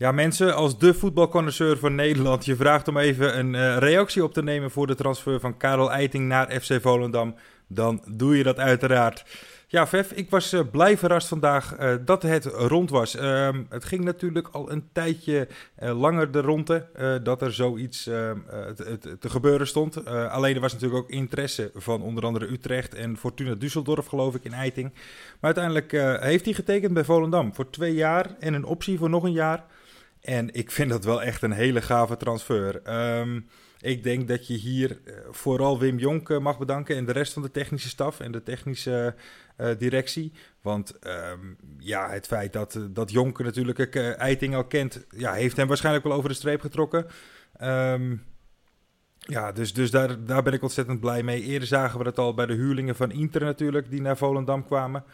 Ja, 0.00 0.12
mensen, 0.12 0.54
als 0.54 0.78
de 0.78 0.94
voetbalconnoisseur 0.94 1.78
van 1.78 1.94
Nederland 1.94 2.44
je 2.44 2.56
vraagt 2.56 2.88
om 2.88 2.96
even 2.96 3.38
een 3.38 3.54
uh, 3.54 3.76
reactie 3.76 4.24
op 4.24 4.32
te 4.32 4.42
nemen 4.42 4.70
voor 4.70 4.86
de 4.86 4.94
transfer 4.94 5.40
van 5.40 5.56
Karel 5.56 5.92
Eiting 5.92 6.28
naar 6.28 6.60
FC 6.60 6.80
Volendam, 6.80 7.34
dan 7.66 8.02
doe 8.06 8.36
je 8.36 8.42
dat 8.42 8.58
uiteraard. 8.58 9.24
Ja, 9.66 9.86
Vef, 9.86 10.12
ik 10.12 10.30
was 10.30 10.52
uh, 10.52 10.60
blij 10.70 10.98
verrast 10.98 11.28
vandaag 11.28 11.80
uh, 11.80 11.94
dat 12.04 12.22
het 12.22 12.44
rond 12.44 12.90
was. 12.90 13.16
Ehm, 13.16 13.62
het 13.68 13.84
ging 13.84 14.04
natuurlijk 14.04 14.48
al 14.52 14.70
een 14.70 14.88
tijdje 14.92 15.48
langer 15.78 16.30
de 16.30 16.40
ronde 16.40 16.86
dat 17.22 17.42
er 17.42 17.52
zoiets 17.52 18.06
ehm, 18.06 18.38
te, 19.20 19.30
gebeuren 19.30 19.66
stond. 19.66 20.06
alleen 20.06 20.54
er 20.54 20.60
was 20.60 20.72
natuurlijk 20.72 21.02
ook 21.02 21.10
interesse 21.10 21.70
van 21.74 22.02
onder 22.02 22.24
andere 22.24 22.50
Utrecht 22.50 22.94
en 22.94 23.16
Fortuna 23.16 23.54
Düsseldorf, 23.54 24.06
geloof 24.08 24.34
ik, 24.34 24.44
in 24.44 24.52
Eiting. 24.52 24.92
Maar 25.40 25.54
uiteindelijk 25.54 26.20
heeft 26.22 26.44
hij 26.44 26.54
getekend 26.54 26.94
bij 26.94 27.04
Volendam 27.04 27.54
voor 27.54 27.70
twee 27.70 27.94
jaar 27.94 28.36
en 28.38 28.54
een 28.54 28.64
optie 28.64 28.98
voor 28.98 29.10
nog 29.10 29.22
een 29.22 29.32
jaar. 29.32 29.64
En 30.20 30.54
ik 30.54 30.70
vind 30.70 30.90
dat 30.90 31.04
wel 31.04 31.22
echt 31.22 31.42
een 31.42 31.52
hele 31.52 31.82
gave 31.82 32.16
transfer. 32.16 32.80
Um, 33.18 33.48
ik 33.80 34.02
denk 34.02 34.28
dat 34.28 34.46
je 34.46 34.54
hier 34.54 34.98
vooral 35.30 35.78
Wim 35.78 35.98
Jonk 35.98 36.40
mag 36.40 36.58
bedanken 36.58 36.96
en 36.96 37.04
de 37.04 37.12
rest 37.12 37.32
van 37.32 37.42
de 37.42 37.50
technische 37.50 37.88
staf 37.88 38.20
en 38.20 38.32
de 38.32 38.42
technische 38.42 39.14
uh, 39.58 39.70
directie. 39.78 40.32
Want 40.62 40.98
um, 41.06 41.56
ja, 41.78 42.10
het 42.10 42.26
feit 42.26 42.52
dat, 42.52 42.80
dat 42.90 43.10
Jonk 43.10 43.42
natuurlijk 43.42 43.96
Eiting 43.96 44.54
al 44.54 44.64
kent, 44.64 45.06
ja, 45.16 45.32
heeft 45.32 45.56
hem 45.56 45.68
waarschijnlijk 45.68 46.04
wel 46.04 46.16
over 46.16 46.28
de 46.28 46.34
streep 46.34 46.60
getrokken. 46.60 47.06
Um, 47.62 48.22
ja, 49.18 49.52
dus, 49.52 49.72
dus 49.72 49.90
daar, 49.90 50.24
daar 50.24 50.42
ben 50.42 50.52
ik 50.52 50.62
ontzettend 50.62 51.00
blij 51.00 51.22
mee. 51.22 51.42
Eerder 51.42 51.68
zagen 51.68 51.98
we 51.98 52.04
dat 52.04 52.18
al 52.18 52.34
bij 52.34 52.46
de 52.46 52.54
huurlingen 52.54 52.96
van 52.96 53.10
Inter 53.10 53.44
natuurlijk, 53.44 53.90
die 53.90 54.00
naar 54.00 54.16
Volendam 54.16 54.64
kwamen. 54.64 55.04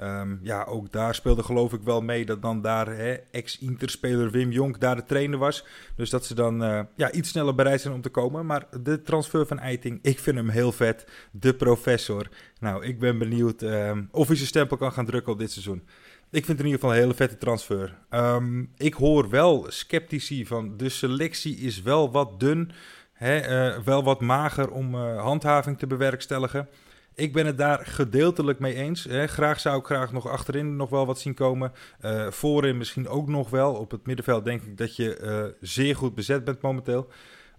Um, 0.00 0.40
ja, 0.42 0.64
ook 0.64 0.92
daar 0.92 1.14
speelde 1.14 1.42
geloof 1.42 1.72
ik 1.72 1.82
wel 1.82 2.00
mee 2.00 2.24
dat 2.24 2.42
dan 2.42 2.62
daar 2.62 2.88
ex-Interspeler 3.30 4.30
Wim 4.30 4.50
Jonk 4.50 4.80
daar 4.80 4.96
de 4.96 5.04
trainer 5.04 5.38
was. 5.38 5.66
Dus 5.96 6.10
dat 6.10 6.26
ze 6.26 6.34
dan 6.34 6.62
uh, 6.62 6.80
ja, 6.96 7.10
iets 7.10 7.28
sneller 7.28 7.54
bereid 7.54 7.80
zijn 7.80 7.94
om 7.94 8.00
te 8.00 8.08
komen. 8.08 8.46
Maar 8.46 8.66
de 8.82 9.02
transfer 9.02 9.46
van 9.46 9.58
Eiting, 9.58 9.98
ik 10.02 10.18
vind 10.18 10.36
hem 10.36 10.48
heel 10.48 10.72
vet. 10.72 11.06
De 11.30 11.54
professor. 11.54 12.28
Nou, 12.60 12.84
ik 12.84 12.98
ben 12.98 13.18
benieuwd 13.18 13.62
um, 13.62 14.08
of 14.10 14.26
hij 14.26 14.36
zijn 14.36 14.48
stempel 14.48 14.76
kan 14.76 14.92
gaan 14.92 15.06
drukken 15.06 15.32
op 15.32 15.38
dit 15.38 15.50
seizoen. 15.50 15.82
Ik 16.30 16.44
vind 16.44 16.58
het 16.58 16.66
in 16.66 16.72
ieder 16.72 16.80
geval 16.80 16.94
een 16.94 17.02
hele 17.02 17.14
vette 17.14 17.38
transfer. 17.38 17.98
Um, 18.10 18.70
ik 18.76 18.94
hoor 18.94 19.28
wel 19.30 19.66
sceptici 19.68 20.46
van 20.46 20.76
de 20.76 20.88
selectie 20.88 21.56
is 21.56 21.82
wel 21.82 22.10
wat 22.10 22.40
dun. 22.40 22.70
Hè, 23.12 23.68
uh, 23.74 23.78
wel 23.78 24.02
wat 24.02 24.20
mager 24.20 24.70
om 24.70 24.94
uh, 24.94 25.22
handhaving 25.22 25.78
te 25.78 25.86
bewerkstelligen. 25.86 26.68
Ik 27.14 27.32
ben 27.32 27.46
het 27.46 27.58
daar 27.58 27.86
gedeeltelijk 27.86 28.58
mee 28.58 28.74
eens. 28.74 29.04
Hè. 29.04 29.26
Graag 29.26 29.60
zou 29.60 29.78
ik 29.78 29.84
graag 29.84 30.12
nog 30.12 30.28
achterin 30.28 30.76
nog 30.76 30.90
wel 30.90 31.06
wat 31.06 31.18
zien 31.18 31.34
komen. 31.34 31.72
Uh, 32.04 32.30
voorin 32.30 32.76
misschien 32.76 33.08
ook 33.08 33.28
nog 33.28 33.50
wel. 33.50 33.74
Op 33.74 33.90
het 33.90 34.06
middenveld 34.06 34.44
denk 34.44 34.62
ik 34.62 34.76
dat 34.76 34.96
je 34.96 35.18
uh, 35.22 35.44
zeer 35.60 35.96
goed 35.96 36.14
bezet 36.14 36.44
bent 36.44 36.60
momenteel. 36.60 37.08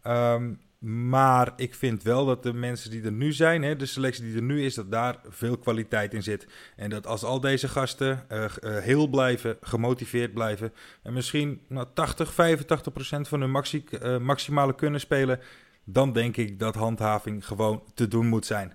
Um, 0.07 0.59
maar 0.79 1.53
ik 1.55 1.75
vind 1.75 2.03
wel 2.03 2.25
dat 2.25 2.43
de 2.43 2.53
mensen 2.53 2.89
die 2.89 3.03
er 3.03 3.11
nu 3.11 3.33
zijn, 3.33 3.63
hè, 3.63 3.75
de 3.75 3.85
selectie 3.85 4.23
die 4.23 4.35
er 4.35 4.41
nu 4.41 4.65
is, 4.65 4.73
dat 4.73 4.91
daar 4.91 5.19
veel 5.29 5.57
kwaliteit 5.57 6.13
in 6.13 6.23
zit. 6.23 6.47
En 6.75 6.89
dat 6.89 7.07
als 7.07 7.23
al 7.23 7.39
deze 7.39 7.67
gasten 7.67 8.25
uh, 8.31 8.45
heel 8.61 9.07
blijven, 9.07 9.57
gemotiveerd 9.61 10.33
blijven. 10.33 10.73
En 11.03 11.13
misschien 11.13 11.61
nou, 11.67 11.87
80, 11.93 12.33
85 12.33 12.93
procent 12.93 13.27
van 13.27 13.41
hun 13.41 13.51
maxi 13.51 13.83
maximale 14.21 14.75
kunnen 14.75 14.99
spelen. 14.99 15.39
Dan 15.83 16.13
denk 16.13 16.37
ik 16.37 16.59
dat 16.59 16.75
handhaving 16.75 17.47
gewoon 17.47 17.83
te 17.93 18.07
doen 18.07 18.27
moet 18.27 18.45
zijn. 18.45 18.73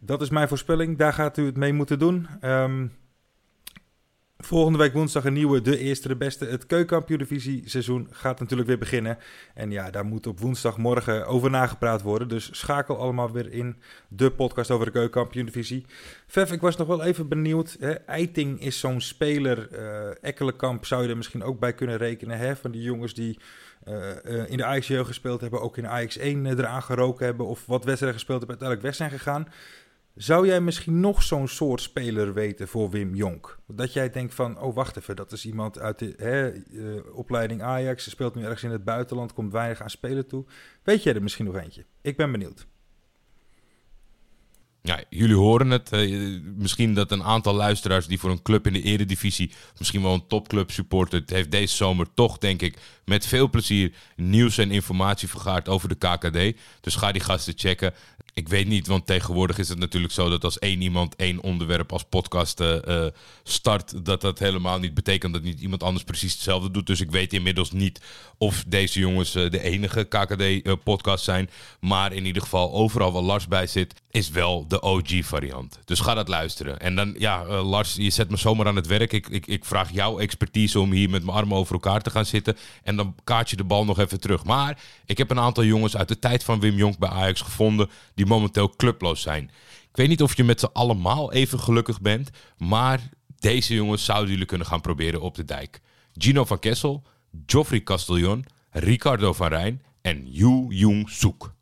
Dat 0.00 0.22
is 0.22 0.30
mijn 0.30 0.48
voorspelling. 0.48 0.98
Daar 0.98 1.12
gaat 1.12 1.36
u 1.36 1.46
het 1.46 1.56
mee 1.56 1.72
moeten 1.72 1.98
doen. 1.98 2.26
Um, 2.42 2.92
volgende 4.38 4.78
week 4.78 4.92
woensdag 4.92 5.24
een 5.24 5.32
nieuwe 5.32 5.60
De 5.60 5.78
Eerste 5.78 6.08
de 6.08 6.16
Beste. 6.16 6.44
Het 6.44 6.66
keukenkampioen 6.66 7.26
seizoen 7.64 8.08
gaat 8.10 8.40
natuurlijk 8.40 8.68
weer 8.68 8.78
beginnen. 8.78 9.18
En 9.54 9.70
ja, 9.70 9.90
daar 9.90 10.04
moet 10.04 10.26
op 10.26 10.40
woensdagmorgen 10.40 11.26
over 11.26 11.50
nagepraat 11.50 12.02
worden. 12.02 12.28
Dus 12.28 12.48
schakel 12.58 12.98
allemaal 12.98 13.32
weer 13.32 13.52
in 13.52 13.76
de 14.08 14.30
podcast 14.30 14.70
over 14.70 14.86
de 14.86 14.92
keukenkampioen 14.92 15.46
divisie. 15.46 15.86
Vef, 16.26 16.52
ik 16.52 16.60
was 16.60 16.76
nog 16.76 16.86
wel 16.86 17.02
even 17.02 17.28
benieuwd. 17.28 17.76
Hè? 17.80 17.92
Eiting 17.92 18.60
is 18.60 18.78
zo'n 18.78 19.00
speler. 19.00 19.68
Uh, 19.72 20.10
Ekkelenkamp 20.20 20.86
zou 20.86 21.02
je 21.02 21.08
er 21.08 21.16
misschien 21.16 21.42
ook 21.42 21.58
bij 21.58 21.74
kunnen 21.74 21.96
rekenen. 21.96 22.38
Hè? 22.38 22.56
Van 22.56 22.70
die 22.70 22.82
jongens 22.82 23.14
die... 23.14 23.38
Uh, 23.88 23.94
uh, 24.24 24.50
in 24.50 24.56
de 24.56 24.64
Ajax 24.64 24.86
gespeeld 24.86 25.40
hebben, 25.40 25.60
ook 25.60 25.76
in 25.76 25.82
de 25.82 25.88
Ajax 25.88 26.16
1 26.16 26.46
eraan 26.46 26.82
geroken 26.82 27.26
hebben 27.26 27.46
of 27.46 27.66
wat 27.66 27.84
wedstrijden 27.84 28.18
gespeeld 28.18 28.38
hebben, 28.38 28.58
uiteindelijk 28.60 28.82
weg 28.82 28.94
zijn 28.94 29.18
gegaan. 29.18 29.48
Zou 30.16 30.46
jij 30.46 30.60
misschien 30.60 31.00
nog 31.00 31.22
zo'n 31.22 31.48
soort 31.48 31.80
speler 31.80 32.34
weten 32.34 32.68
voor 32.68 32.90
Wim 32.90 33.14
Jonk? 33.14 33.58
Dat 33.66 33.92
jij 33.92 34.10
denkt 34.10 34.34
van, 34.34 34.60
oh 34.60 34.74
wacht 34.74 34.96
even, 34.96 35.16
dat 35.16 35.32
is 35.32 35.46
iemand 35.46 35.78
uit 35.78 35.98
de 35.98 36.14
hè, 36.16 36.52
uh, 36.54 37.16
opleiding 37.16 37.62
Ajax. 37.62 38.04
Ze 38.04 38.10
speelt 38.10 38.34
nu 38.34 38.42
ergens 38.42 38.62
in 38.62 38.70
het 38.70 38.84
buitenland, 38.84 39.32
komt 39.32 39.52
weinig 39.52 39.80
aan 39.80 39.90
spelen 39.90 40.26
toe. 40.26 40.44
Weet 40.82 41.02
jij 41.02 41.14
er 41.14 41.22
misschien 41.22 41.44
nog 41.44 41.56
eentje? 41.56 41.84
Ik 42.02 42.16
ben 42.16 42.32
benieuwd. 42.32 42.66
Ja, 44.86 45.02
jullie 45.10 45.36
horen 45.36 45.70
het. 45.70 45.92
Uh, 45.92 46.40
misschien 46.56 46.94
dat 46.94 47.10
een 47.10 47.22
aantal 47.22 47.54
luisteraars 47.54 48.06
die 48.06 48.18
voor 48.18 48.30
een 48.30 48.42
club 48.42 48.66
in 48.66 48.72
de 48.72 48.82
eredivisie, 48.82 49.52
misschien 49.78 50.02
wel 50.02 50.14
een 50.14 50.26
topclub 50.26 50.70
supporter, 50.70 51.22
heeft 51.26 51.50
deze 51.50 51.76
zomer 51.76 52.06
toch, 52.14 52.38
denk 52.38 52.62
ik, 52.62 52.78
met 53.04 53.26
veel 53.26 53.50
plezier 53.50 53.92
nieuws 54.16 54.58
en 54.58 54.70
informatie 54.70 55.28
vergaard 55.28 55.68
over 55.68 55.88
de 55.88 55.94
KKD. 55.94 56.60
Dus 56.80 56.94
ga 56.94 57.12
die 57.12 57.22
gasten 57.22 57.54
checken. 57.56 57.94
Ik 58.36 58.48
weet 58.48 58.66
niet, 58.66 58.86
want 58.86 59.06
tegenwoordig 59.06 59.58
is 59.58 59.68
het 59.68 59.78
natuurlijk 59.78 60.12
zo 60.12 60.28
dat 60.28 60.44
als 60.44 60.58
één 60.58 60.80
iemand 60.80 61.16
één 61.16 61.42
onderwerp 61.42 61.92
als 61.92 62.04
podcast 62.04 62.60
uh, 62.60 63.06
start, 63.42 64.04
dat 64.04 64.20
dat 64.20 64.38
helemaal 64.38 64.78
niet 64.78 64.94
betekent 64.94 65.32
dat 65.32 65.42
niet 65.42 65.60
iemand 65.60 65.82
anders 65.82 66.04
precies 66.04 66.32
hetzelfde 66.32 66.70
doet. 66.70 66.86
Dus 66.86 67.00
ik 67.00 67.10
weet 67.10 67.32
inmiddels 67.32 67.72
niet 67.72 68.00
of 68.38 68.64
deze 68.66 68.98
jongens 68.98 69.36
uh, 69.36 69.50
de 69.50 69.62
enige 69.62 70.04
KKD-podcast 70.04 71.24
zijn. 71.24 71.50
Maar 71.80 72.12
in 72.12 72.26
ieder 72.26 72.42
geval, 72.42 72.72
overal 72.72 73.12
waar 73.12 73.22
Lars 73.22 73.48
bij 73.48 73.66
zit, 73.66 73.94
is 74.10 74.30
wel 74.30 74.68
de 74.68 74.82
OG-variant. 74.82 75.78
Dus 75.84 76.00
ga 76.00 76.14
dat 76.14 76.28
luisteren. 76.28 76.80
En 76.80 76.96
dan, 76.96 77.14
ja, 77.18 77.62
Lars, 77.62 77.94
je 77.94 78.10
zet 78.10 78.30
me 78.30 78.36
zomaar 78.36 78.66
aan 78.66 78.76
het 78.76 78.86
werk. 78.86 79.12
Ik, 79.12 79.28
ik, 79.28 79.46
ik 79.46 79.64
vraag 79.64 79.92
jouw 79.92 80.18
expertise 80.18 80.80
om 80.80 80.92
hier 80.92 81.10
met 81.10 81.24
mijn 81.24 81.36
armen 81.36 81.56
over 81.56 81.72
elkaar 81.72 82.02
te 82.02 82.10
gaan 82.10 82.26
zitten. 82.26 82.56
En 82.82 82.96
dan 82.96 83.14
kaart 83.24 83.50
je 83.50 83.56
de 83.56 83.64
bal 83.64 83.84
nog 83.84 83.98
even 83.98 84.20
terug. 84.20 84.44
Maar 84.44 84.78
ik 85.06 85.18
heb 85.18 85.30
een 85.30 85.40
aantal 85.40 85.64
jongens 85.64 85.96
uit 85.96 86.08
de 86.08 86.18
tijd 86.18 86.44
van 86.44 86.60
Wim 86.60 86.76
Jonk 86.76 86.98
bij 86.98 87.08
Ajax 87.08 87.40
gevonden 87.40 87.90
die 88.14 88.25
momenteel 88.26 88.76
clubloos 88.76 89.22
zijn. 89.22 89.44
Ik 89.88 89.96
weet 89.96 90.08
niet 90.08 90.22
of 90.22 90.36
je 90.36 90.44
met 90.44 90.60
ze 90.60 90.72
allemaal 90.72 91.32
even 91.32 91.60
gelukkig 91.60 92.00
bent, 92.00 92.30
maar 92.56 93.08
deze 93.38 93.74
jongens 93.74 94.04
zouden 94.04 94.30
jullie 94.30 94.46
kunnen 94.46 94.66
gaan 94.66 94.80
proberen 94.80 95.20
op 95.20 95.34
de 95.34 95.44
dijk. 95.44 95.80
Gino 96.12 96.44
van 96.44 96.58
Kessel, 96.58 97.02
Geoffrey 97.46 97.82
Castellon, 97.82 98.44
Ricardo 98.70 99.32
van 99.32 99.48
Rijn 99.48 99.82
en 100.00 100.32
Yu 100.32 100.66
Jung 100.68 101.10
Soek. 101.10 101.54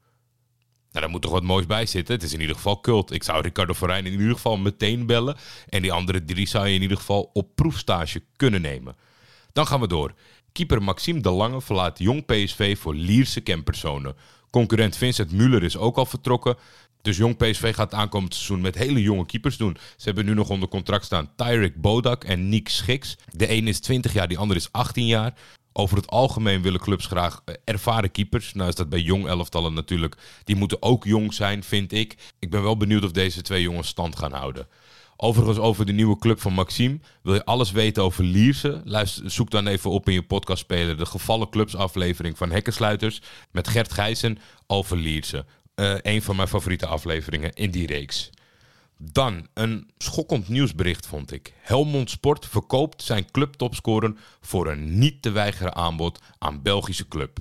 Nou, 0.95 1.07
daar 1.07 1.15
moet 1.15 1.23
toch 1.23 1.33
wat 1.33 1.43
moois 1.43 1.67
bij 1.67 1.87
zitten. 1.87 2.15
Het 2.15 2.23
is 2.23 2.33
in 2.33 2.41
ieder 2.41 2.57
geval 2.57 2.81
cult. 2.81 3.13
Ik 3.13 3.23
zou 3.23 3.43
Ricardo 3.43 3.73
Verijn 3.73 4.07
in 4.07 4.13
ieder 4.13 4.35
geval 4.35 4.57
meteen 4.57 5.07
bellen. 5.07 5.37
En 5.69 5.83
die 5.83 5.93
andere 5.93 6.25
drie 6.25 6.49
zou 6.49 6.67
je 6.67 6.75
in 6.75 6.83
ieder 6.83 6.97
geval 6.97 7.31
op 7.33 7.55
proefstage 7.55 8.23
kunnen 8.37 8.61
nemen. 8.61 8.97
Dan 9.53 9.67
gaan 9.67 9.81
we 9.81 9.87
door. 9.87 10.15
Keeper 10.53 10.83
Maxime 10.83 11.21
de 11.21 11.31
Lange 11.31 11.61
verlaat 11.61 11.99
jong 11.99 12.25
PSV 12.27 12.79
voor 12.79 12.95
Lierse 12.95 13.41
kenpersonen. 13.41 14.17
Concurrent 14.55 14.97
Vincent 14.97 15.33
Muller 15.33 15.63
is 15.63 15.77
ook 15.77 15.97
al 15.97 16.07
vertrokken. 16.07 16.57
Dus 17.03 17.17
jong 17.17 17.37
PSV 17.37 17.75
gaat 17.75 17.95
aankomend 17.95 18.35
seizoen 18.35 18.61
met 18.61 18.75
hele 18.75 19.03
jonge 19.03 19.27
keepers 19.27 19.57
doen. 19.57 19.77
Ze 19.97 20.05
hebben 20.05 20.25
nu 20.25 20.35
nog 20.35 20.49
onder 20.49 20.69
contract 20.69 21.05
staan 21.05 21.31
Tyrik 21.37 21.81
Bodak 21.81 22.25
en 22.25 22.49
Nick 22.49 22.69
Schiks. 22.69 23.17
De 23.31 23.51
een 23.51 23.69
is 23.69 23.81
20 23.81 24.13
jaar, 24.13 24.29
die 24.29 24.39
ander 24.39 24.57
is 24.57 24.73
18 24.73 25.07
jaar. 25.07 25.35
Over 25.73 25.97
het 25.97 26.07
algemeen 26.07 26.63
willen 26.63 26.81
clubs 26.81 27.07
graag 27.07 27.43
eh, 27.45 27.55
ervaren 27.65 28.11
keepers. 28.11 28.55
Nou 28.55 28.69
is 28.69 28.75
dat 28.75 28.89
bij 28.89 29.01
jong 29.01 29.27
elftallen 29.27 29.75
natuurlijk. 29.75 30.17
Die 30.45 30.57
moeten 30.57 30.83
ook 30.83 31.05
jong 31.05 31.35
zijn, 31.35 31.65
vind 31.65 31.93
ik. 31.93 32.17
Ik 32.39 32.51
ben 32.51 32.63
wel 32.63 32.77
benieuwd 32.77 33.05
of 33.05 33.13
deze 33.13 33.43
twee 33.43 33.63
jongens 33.63 33.89
stand 33.89 34.17
gaan 34.17 34.33
houden. 34.33 34.67
Overigens 35.25 35.59
over 35.59 35.87
de 35.87 35.93
nieuwe 35.93 36.19
club 36.19 36.41
van 36.41 36.53
Maxime. 36.53 36.99
Wil 37.23 37.35
je 37.35 37.45
alles 37.45 37.71
weten 37.71 38.03
over 38.03 38.25
Lierse? 38.25 38.83
Luister, 38.85 39.31
zoek 39.31 39.51
dan 39.51 39.67
even 39.67 39.91
op 39.91 40.09
in 40.09 40.15
je 40.15 40.23
podcastspeler 40.23 40.97
de 40.97 41.07
gevallen 41.07 41.51
clubs 41.51 41.77
aflevering 41.77 42.39
van 42.39 42.51
Hekkensluiters. 42.51 43.23
Met 43.51 43.69
Gert 43.69 43.93
Gijzen 43.93 44.39
over 44.67 44.97
Lierse. 44.97 45.45
Uh, 45.77 45.95
een 46.03 46.23
van 46.23 46.37
mijn 46.37 46.49
favoriete 46.49 46.87
afleveringen 46.87 47.53
in 47.53 47.71
die 47.71 47.87
reeks. 47.87 48.31
Dan 48.99 49.47
een 49.55 49.91
schokkend 49.99 50.49
nieuwsbericht 50.49 51.07
vond 51.07 51.33
ik. 51.33 51.53
Helmond 51.61 52.11
Sport 52.11 52.47
verkoopt 52.47 53.03
zijn 53.03 53.31
clubtopscorer 53.31 54.15
voor 54.41 54.71
een 54.71 54.99
niet 54.99 55.23
te 55.23 55.31
weigeren 55.31 55.75
aanbod 55.75 56.21
aan 56.39 56.63
Belgische 56.63 57.09
club. 57.09 57.39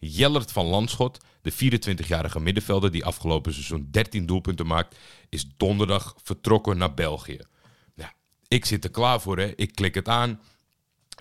Jellert 0.00 0.52
van 0.52 0.66
Landschot, 0.66 1.18
de 1.42 1.52
24-jarige 1.52 2.40
middenvelder 2.40 2.90
die 2.90 3.04
afgelopen 3.04 3.52
seizoen 3.52 3.88
13 3.90 4.26
doelpunten 4.26 4.66
maakt, 4.66 4.98
is 5.28 5.46
donderdag 5.56 6.14
vertrokken 6.22 6.78
naar 6.78 6.94
België. 6.94 7.40
Ik 8.50 8.64
zit 8.64 8.84
er 8.84 8.90
klaar 8.90 9.20
voor, 9.20 9.38
hè. 9.38 9.52
ik 9.56 9.74
klik 9.74 9.94
het 9.94 10.08
aan. 10.08 10.40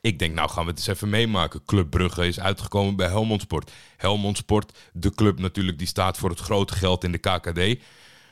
Ik 0.02 0.20
denk, 0.20 0.34
nou 0.34 0.50
gaan 0.50 0.64
we 0.64 0.70
het 0.70 0.80
eens 0.80 0.88
even 0.88 1.10
meemaken. 1.10 1.66
Club 1.66 1.90
Brugge 1.90 2.28
is 2.28 2.40
uitgekomen 2.40 2.96
bij 2.96 3.08
Helmond 3.08 3.42
Sport. 3.42 3.72
Helmond 3.98 4.38
Sport, 4.38 4.78
de 4.94 5.12
club 5.12 5.40
natuurlijk, 5.40 5.78
die 5.78 5.88
staat 5.88 6.18
voor 6.18 6.30
het 6.30 6.40
grote 6.40 6.74
geld 6.74 7.04
in 7.04 7.12
de 7.12 7.18
KKD. 7.18 7.84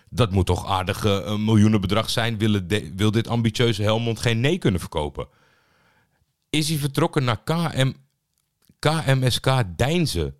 Dat 0.09 0.31
moet 0.31 0.45
toch 0.45 0.65
aardig 0.65 1.05
uh, 1.05 1.19
een 1.23 1.43
miljoenenbedrag 1.43 2.09
zijn. 2.09 2.37
Wil, 2.37 2.61
wil 2.95 3.11
dit 3.11 3.27
ambitieuze 3.27 3.81
Helmond 3.81 4.19
geen 4.19 4.39
nee 4.39 4.57
kunnen 4.57 4.79
verkopen? 4.79 5.27
Is 6.49 6.69
hij 6.69 6.77
vertrokken 6.77 7.23
naar 7.23 7.43
KM, 7.43 7.93
KMSK 8.79 9.63
Deinzen? 9.75 10.35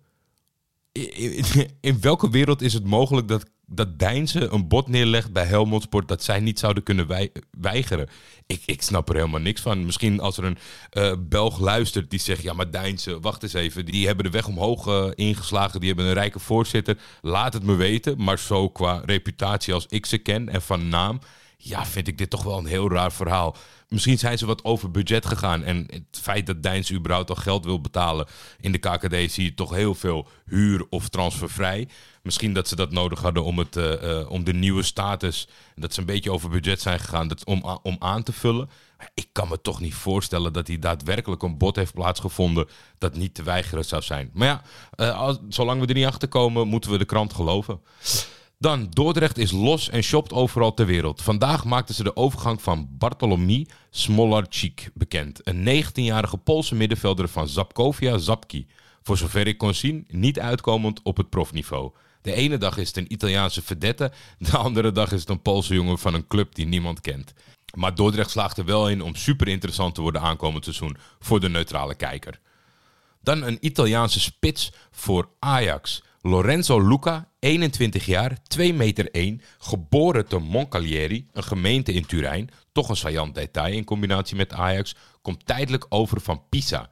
In, 1.80 2.00
welke 2.00 2.30
wereld 2.30 2.62
is 2.62 2.72
het 2.72 2.84
mogelijk 2.84 3.28
dat, 3.28 3.44
dat 3.66 3.98
Deinze 3.98 4.48
een 4.48 4.68
bod 4.68 4.88
neerlegt 4.88 5.32
bij 5.32 5.44
Helmond 5.44 5.82
Sport 5.82 6.08
dat 6.08 6.22
zij 6.22 6.40
niet 6.40 6.58
zouden 6.58 6.82
kunnen 6.82 7.30
weigeren? 7.50 8.08
Ik, 8.46 8.62
ik 8.66 8.82
snap 8.82 9.08
er 9.08 9.14
helemaal 9.14 9.40
niks 9.40 9.60
van. 9.60 9.84
Misschien 9.84 10.20
als 10.20 10.36
er 10.36 10.44
een 10.44 10.58
uh, 10.92 11.12
Belg 11.28 11.58
luistert 11.58 12.10
die 12.10 12.20
zegt: 12.20 12.42
Ja, 12.42 12.52
maar 12.52 12.70
Deinze, 12.70 13.20
wacht 13.20 13.42
eens 13.42 13.52
even. 13.52 13.84
Die 13.84 14.06
hebben 14.06 14.24
de 14.24 14.30
weg 14.30 14.46
omhoog 14.46 14.86
uh, 14.86 15.10
ingeslagen. 15.14 15.80
Die 15.80 15.88
hebben 15.88 16.06
een 16.06 16.12
rijke 16.12 16.38
voorzitter. 16.38 16.98
Laat 17.20 17.52
het 17.52 17.62
me 17.62 17.74
weten. 17.74 18.22
Maar 18.22 18.38
zo 18.38 18.68
qua 18.68 19.02
reputatie 19.04 19.74
als 19.74 19.86
ik 19.88 20.06
ze 20.06 20.18
ken 20.18 20.48
en 20.48 20.62
van 20.62 20.88
naam. 20.88 21.20
Ja, 21.60 21.86
vind 21.86 22.08
ik 22.08 22.18
dit 22.18 22.30
toch 22.30 22.42
wel 22.42 22.58
een 22.58 22.66
heel 22.66 22.90
raar 22.90 23.12
verhaal. 23.12 23.56
Misschien 23.88 24.18
zijn 24.18 24.38
ze 24.38 24.46
wat 24.46 24.64
over 24.64 24.90
budget 24.90 25.26
gegaan. 25.26 25.64
En 25.64 25.86
het 25.90 26.20
feit 26.20 26.46
dat 26.46 26.62
Dijns 26.62 26.92
überhaupt 26.92 27.30
al 27.30 27.36
geld 27.36 27.64
wil 27.64 27.80
betalen 27.80 28.26
in 28.60 28.72
de 28.72 28.78
KKD, 28.78 29.32
zie 29.32 29.44
je 29.44 29.54
toch 29.54 29.74
heel 29.74 29.94
veel 29.94 30.28
huur 30.46 30.86
of 30.90 31.08
transfervrij. 31.08 31.88
Misschien 32.22 32.52
dat 32.52 32.68
ze 32.68 32.76
dat 32.76 32.90
nodig 32.90 33.20
hadden 33.20 33.44
om, 33.44 33.58
het, 33.58 33.76
uh, 33.76 34.02
uh, 34.02 34.30
om 34.30 34.44
de 34.44 34.52
nieuwe 34.52 34.82
status, 34.82 35.48
dat 35.74 35.94
ze 35.94 36.00
een 36.00 36.06
beetje 36.06 36.32
over 36.32 36.50
budget 36.50 36.80
zijn 36.80 37.00
gegaan, 37.00 37.28
dat, 37.28 37.44
om, 37.44 37.78
om 37.82 37.96
aan 37.98 38.22
te 38.22 38.32
vullen. 38.32 38.70
Ik 39.14 39.28
kan 39.32 39.48
me 39.48 39.60
toch 39.60 39.80
niet 39.80 39.94
voorstellen 39.94 40.52
dat 40.52 40.66
hij 40.66 40.78
daadwerkelijk 40.78 41.42
een 41.42 41.58
bod 41.58 41.76
heeft 41.76 41.94
plaatsgevonden 41.94 42.68
dat 42.98 43.14
niet 43.14 43.34
te 43.34 43.42
weigeren 43.42 43.84
zou 43.84 44.02
zijn. 44.02 44.30
Maar 44.32 44.48
ja, 44.48 44.62
uh, 44.96 45.34
zolang 45.48 45.80
we 45.80 45.86
er 45.86 45.94
niet 45.94 46.06
achter 46.06 46.28
komen, 46.28 46.68
moeten 46.68 46.90
we 46.90 46.98
de 46.98 47.04
krant 47.04 47.32
geloven. 47.32 47.80
Dan, 48.60 48.86
Dordrecht 48.90 49.38
is 49.38 49.50
los 49.50 49.88
en 49.90 50.02
shopt 50.02 50.32
overal 50.32 50.74
ter 50.74 50.86
wereld. 50.86 51.22
Vandaag 51.22 51.64
maakten 51.64 51.94
ze 51.94 52.02
de 52.02 52.16
overgang 52.16 52.62
van 52.62 52.88
Bartolomi 52.90 53.66
Smolarczyk 53.90 54.90
bekend. 54.94 55.40
Een 55.42 55.84
19-jarige 55.84 56.36
Poolse 56.36 56.74
middenvelder 56.74 57.28
van 57.28 57.48
Zapkovia 57.48 58.18
Zapki. 58.18 58.66
Voor 59.02 59.16
zover 59.16 59.46
ik 59.46 59.58
kon 59.58 59.74
zien, 59.74 60.04
niet 60.08 60.40
uitkomend 60.40 61.02
op 61.02 61.16
het 61.16 61.28
profniveau. 61.28 61.92
De 62.22 62.32
ene 62.32 62.58
dag 62.58 62.76
is 62.76 62.86
het 62.86 62.96
een 62.96 63.12
Italiaanse 63.12 63.62
vedette, 63.62 64.12
de 64.38 64.56
andere 64.56 64.92
dag 64.92 65.12
is 65.12 65.20
het 65.20 65.28
een 65.28 65.42
Poolse 65.42 65.74
jongen 65.74 65.98
van 65.98 66.14
een 66.14 66.26
club 66.26 66.54
die 66.54 66.66
niemand 66.66 67.00
kent. 67.00 67.32
Maar 67.74 67.94
Dordrecht 67.94 68.30
slaagt 68.30 68.58
er 68.58 68.64
wel 68.64 68.88
in 68.88 69.02
om 69.02 69.14
super 69.14 69.48
interessant 69.48 69.94
te 69.94 70.00
worden 70.00 70.20
aankomend 70.20 70.64
seizoen 70.64 70.96
voor 71.18 71.40
de 71.40 71.48
neutrale 71.48 71.94
kijker. 71.94 72.40
Dan 73.22 73.42
een 73.42 73.58
Italiaanse 73.60 74.20
spits 74.20 74.72
voor 74.90 75.28
Ajax. 75.38 76.02
Lorenzo 76.28 76.88
Luca, 76.88 77.28
21 77.38 78.06
jaar, 78.06 78.42
2 78.42 78.74
meter 78.74 79.10
1, 79.10 79.40
geboren 79.58 80.26
te 80.26 80.38
Moncalieri, 80.38 81.26
een 81.32 81.42
gemeente 81.42 81.92
in 81.92 82.06
Turijn, 82.06 82.50
toch 82.72 82.88
een 82.88 82.96
saillant 82.96 83.34
detail 83.34 83.72
in 83.72 83.84
combinatie 83.84 84.36
met 84.36 84.52
Ajax, 84.52 84.94
komt 85.22 85.46
tijdelijk 85.46 85.86
over 85.88 86.20
van 86.20 86.42
Pisa. 86.48 86.90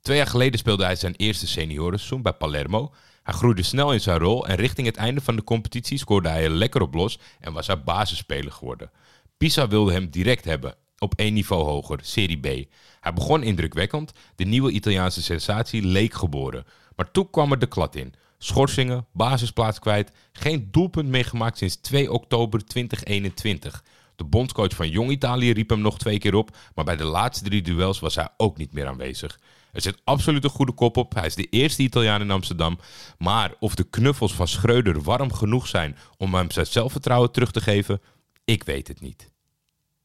Twee 0.00 0.16
jaar 0.16 0.26
geleden 0.26 0.58
speelde 0.58 0.84
hij 0.84 0.96
zijn 0.96 1.14
eerste 1.16 1.46
seniorenseizoen 1.46 2.22
bij 2.22 2.32
Palermo. 2.32 2.92
Hij 3.22 3.34
groeide 3.34 3.62
snel 3.62 3.92
in 3.92 4.00
zijn 4.00 4.18
rol 4.18 4.46
en 4.46 4.56
richting 4.56 4.86
het 4.86 4.96
einde 4.96 5.20
van 5.20 5.36
de 5.36 5.44
competitie 5.44 5.98
scoorde 5.98 6.28
hij 6.28 6.44
er 6.44 6.50
lekker 6.50 6.82
op 6.82 6.94
los 6.94 7.18
en 7.40 7.52
was 7.52 7.66
hij 7.66 7.82
basisspeler 7.82 8.52
geworden. 8.52 8.90
Pisa 9.36 9.68
wilde 9.68 9.92
hem 9.92 10.10
direct 10.10 10.44
hebben, 10.44 10.74
op 10.98 11.14
één 11.14 11.34
niveau 11.34 11.64
hoger, 11.64 11.98
Serie 12.02 12.40
B. 12.40 12.72
Hij 13.00 13.12
begon 13.12 13.42
indrukwekkend, 13.42 14.12
de 14.36 14.44
nieuwe 14.44 14.70
Italiaanse 14.70 15.22
sensatie 15.22 15.82
leek 15.82 16.14
geboren. 16.14 16.66
Maar 16.96 17.10
toen 17.10 17.30
kwam 17.30 17.52
er 17.52 17.58
de 17.58 17.66
klad 17.66 17.94
in. 17.96 18.14
Schorsingen, 18.44 19.06
basisplaats 19.12 19.78
kwijt, 19.78 20.12
geen 20.32 20.68
doelpunt 20.70 21.08
meer 21.08 21.24
gemaakt 21.24 21.58
sinds 21.58 21.76
2 21.76 22.12
oktober 22.12 22.64
2021. 22.64 23.84
De 24.16 24.24
bondscoach 24.24 24.74
van 24.74 24.88
Jong 24.88 25.10
Italië 25.10 25.52
riep 25.52 25.70
hem 25.70 25.80
nog 25.80 25.98
twee 25.98 26.18
keer 26.18 26.34
op, 26.34 26.56
maar 26.74 26.84
bij 26.84 26.96
de 26.96 27.04
laatste 27.04 27.44
drie 27.44 27.62
duels 27.62 28.00
was 28.00 28.14
hij 28.14 28.28
ook 28.36 28.56
niet 28.56 28.72
meer 28.72 28.86
aanwezig. 28.86 29.38
Er 29.72 29.80
zit 29.80 30.00
absoluut 30.04 30.44
een 30.44 30.50
goede 30.50 30.72
kop 30.72 30.96
op. 30.96 31.14
Hij 31.14 31.26
is 31.26 31.34
de 31.34 31.48
eerste 31.50 31.82
Italiaan 31.82 32.20
in 32.20 32.30
Amsterdam. 32.30 32.78
Maar 33.18 33.54
of 33.60 33.74
de 33.74 33.84
knuffels 33.84 34.34
van 34.34 34.48
Schreuder 34.48 35.02
warm 35.02 35.32
genoeg 35.32 35.66
zijn 35.66 35.96
om 36.16 36.34
hem 36.34 36.50
zijn 36.50 36.66
zelfvertrouwen 36.66 37.32
terug 37.32 37.50
te 37.50 37.60
geven, 37.60 38.00
ik 38.44 38.64
weet 38.64 38.88
het 38.88 39.00
niet. 39.00 39.31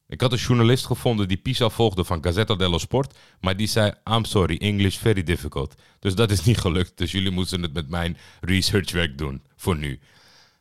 Ik 0.10 0.22
had 0.22 0.32
een 0.32 0.38
journalist 0.38 0.86
gevonden 0.86 1.28
die 1.28 1.38
Pisa 1.38 1.70
volgde 1.70 2.04
van 2.04 2.24
Gazzetta 2.24 2.56
dello 2.56 2.78
Sport, 2.78 3.17
maar 3.41 3.58
die 3.58 3.67
zei: 3.67 3.91
I'm 4.12 4.26
sorry, 4.26 4.58
English 4.58 4.98
very 4.98 5.24
difficult. 5.24 5.76
Dus 6.00 6.15
dat 6.15 6.32
is 6.32 6.43
niet 6.43 6.58
gelukt. 6.58 6.98
Dus 6.98 7.12
jullie 7.12 7.32
moeten 7.32 7.62
het 7.62 7.74
met 7.74 7.89
mijn 7.89 8.17
researchwerk 8.41 9.17
doen, 9.17 9.41
voor 9.56 9.78
nu. 9.78 10.00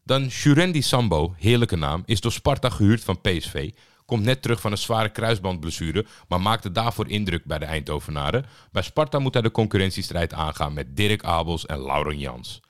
Dan 0.05 0.31
Shurendi 0.31 0.83
Sambo, 0.83 1.35
heerlijke 1.39 1.77
naam, 1.77 2.03
is 2.07 2.21
door 2.21 2.33
Sparta 2.33 2.71
gehuurd 2.71 3.05
van 3.05 3.21
PSV. 3.21 3.71
Komt 4.05 4.25
net 4.25 4.43
terug 4.43 4.61
van 4.61 4.73
een 4.73 4.79
zware 4.79 5.09
kruisbandblessure, 5.09 6.07
maar 6.29 6.41
maakte 6.41 6.73
daarvoor 6.73 7.09
indruk 7.09 7.45
bij 7.45 7.59
de 7.59 7.65
Eindhovenaren. 7.65 8.47
Bij 8.73 8.83
Sparta 8.83 9.19
moet 9.19 9.35
hij 9.35 9.43
de 9.43 9.51
concurrentiestrijd 9.51 10.33
aangaan 10.33 10.73
met 10.73 10.97
Dirk 10.97 11.25
Abels 11.25 11.67
en 11.67 11.83
Lauren 11.83 12.19
Jans. 12.19 12.61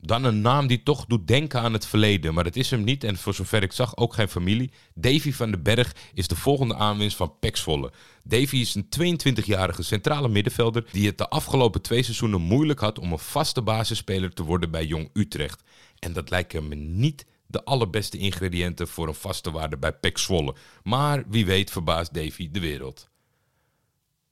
Dan 0.00 0.24
een 0.24 0.40
naam 0.40 0.66
die 0.66 0.82
toch 0.82 1.06
doet 1.06 1.26
denken 1.26 1.60
aan 1.60 1.72
het 1.72 1.86
verleden, 1.86 2.34
maar 2.34 2.44
dat 2.44 2.56
is 2.56 2.70
hem 2.70 2.84
niet 2.84 3.04
en 3.04 3.16
voor 3.16 3.34
zover 3.34 3.62
ik 3.62 3.72
zag 3.72 3.96
ook 3.96 4.14
geen 4.14 4.28
familie. 4.28 4.70
Davy 4.94 5.32
van 5.32 5.50
den 5.50 5.62
Berg 5.62 5.94
is 6.14 6.28
de 6.28 6.36
volgende 6.36 6.74
aanwinst 6.74 7.16
van 7.16 7.38
Pexvolle. 7.38 7.92
Davy 8.24 8.56
is 8.56 8.74
een 8.74 9.18
22-jarige 9.44 9.82
centrale 9.82 10.28
middenvelder 10.28 10.84
die 10.92 11.06
het 11.06 11.18
de 11.18 11.28
afgelopen 11.28 11.82
twee 11.82 12.02
seizoenen 12.02 12.40
moeilijk 12.40 12.80
had 12.80 12.98
om 12.98 13.12
een 13.12 13.18
vaste 13.18 13.62
basisspeler 13.62 14.32
te 14.32 14.42
worden 14.42 14.70
bij 14.70 14.84
Jong 14.86 15.10
Utrecht. 15.12 15.62
En 15.98 16.12
dat 16.12 16.30
lijken 16.30 16.68
me 16.68 16.74
niet 16.74 17.26
de 17.46 17.64
allerbeste 17.64 18.18
ingrediënten 18.18 18.88
voor 18.88 19.08
een 19.08 19.14
vaste 19.14 19.50
waarde 19.50 19.76
bij 19.76 19.92
Pexvolle. 19.92 20.54
Maar 20.82 21.24
wie 21.28 21.46
weet 21.46 21.70
verbaast 21.70 22.14
Davy 22.14 22.50
de 22.50 22.60
wereld. 22.60 23.08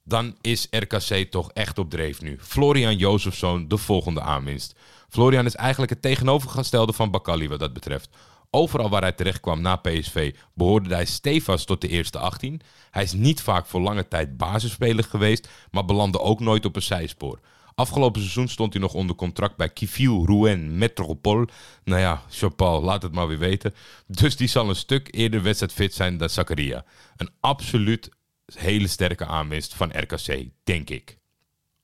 Dan 0.04 0.36
is 0.40 0.66
RKC 0.70 1.30
toch 1.30 1.50
echt 1.52 1.78
op 1.78 1.90
dreef 1.90 2.20
nu. 2.20 2.38
Florian 2.40 2.96
Jozefzoon 2.96 3.68
de 3.68 3.76
volgende 3.76 4.20
aanwinst. 4.20 4.74
Florian 5.08 5.46
is 5.46 5.54
eigenlijk 5.54 5.92
het 5.92 6.02
tegenovergestelde 6.02 6.92
van 6.92 7.10
Bakali 7.10 7.48
wat 7.48 7.58
dat 7.58 7.72
betreft. 7.72 8.08
Overal 8.50 8.88
waar 8.88 9.02
hij 9.02 9.12
terecht 9.12 9.40
kwam 9.40 9.60
na 9.60 9.76
PSV 9.76 10.34
behoorde 10.54 10.94
hij 10.94 11.04
stevast 11.04 11.66
tot 11.66 11.80
de 11.80 11.88
eerste 11.88 12.18
18. 12.18 12.60
Hij 12.90 13.02
is 13.02 13.12
niet 13.12 13.42
vaak 13.42 13.66
voor 13.66 13.80
lange 13.80 14.08
tijd 14.08 14.36
basisspeler 14.36 15.04
geweest, 15.04 15.48
maar 15.70 15.84
belandde 15.84 16.20
ook 16.20 16.40
nooit 16.40 16.64
op 16.64 16.76
een 16.76 16.82
zijspoor. 16.82 17.40
Afgelopen 17.74 18.20
seizoen 18.20 18.48
stond 18.48 18.72
hij 18.72 18.82
nog 18.82 18.94
onder 18.94 19.16
contract 19.16 19.56
bij 19.56 19.68
Kivil 19.68 20.26
Rouen 20.26 20.78
Metropole. 20.78 21.48
Nou 21.84 22.00
ja, 22.00 22.22
Chapal, 22.30 22.82
laat 22.82 23.02
het 23.02 23.12
maar 23.12 23.28
weer 23.28 23.38
weten. 23.38 23.74
Dus 24.06 24.36
die 24.36 24.48
zal 24.48 24.68
een 24.68 24.76
stuk 24.76 25.08
eerder 25.10 25.42
wedstrijdfit 25.42 25.94
zijn 25.94 26.16
dan 26.16 26.30
Zakaria. 26.30 26.84
Een 27.16 27.30
absoluut 27.40 28.08
hele 28.54 28.86
sterke 28.86 29.26
aanwinst 29.26 29.74
van 29.74 29.98
RKC, 29.98 30.48
denk 30.64 30.90
ik. 30.90 31.18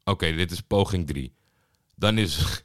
Oké, 0.05 0.33
dit 0.33 0.51
is 0.51 0.61
poging 0.61 1.07
3. 1.07 1.33
Dan 1.97 2.19
is 2.19 2.63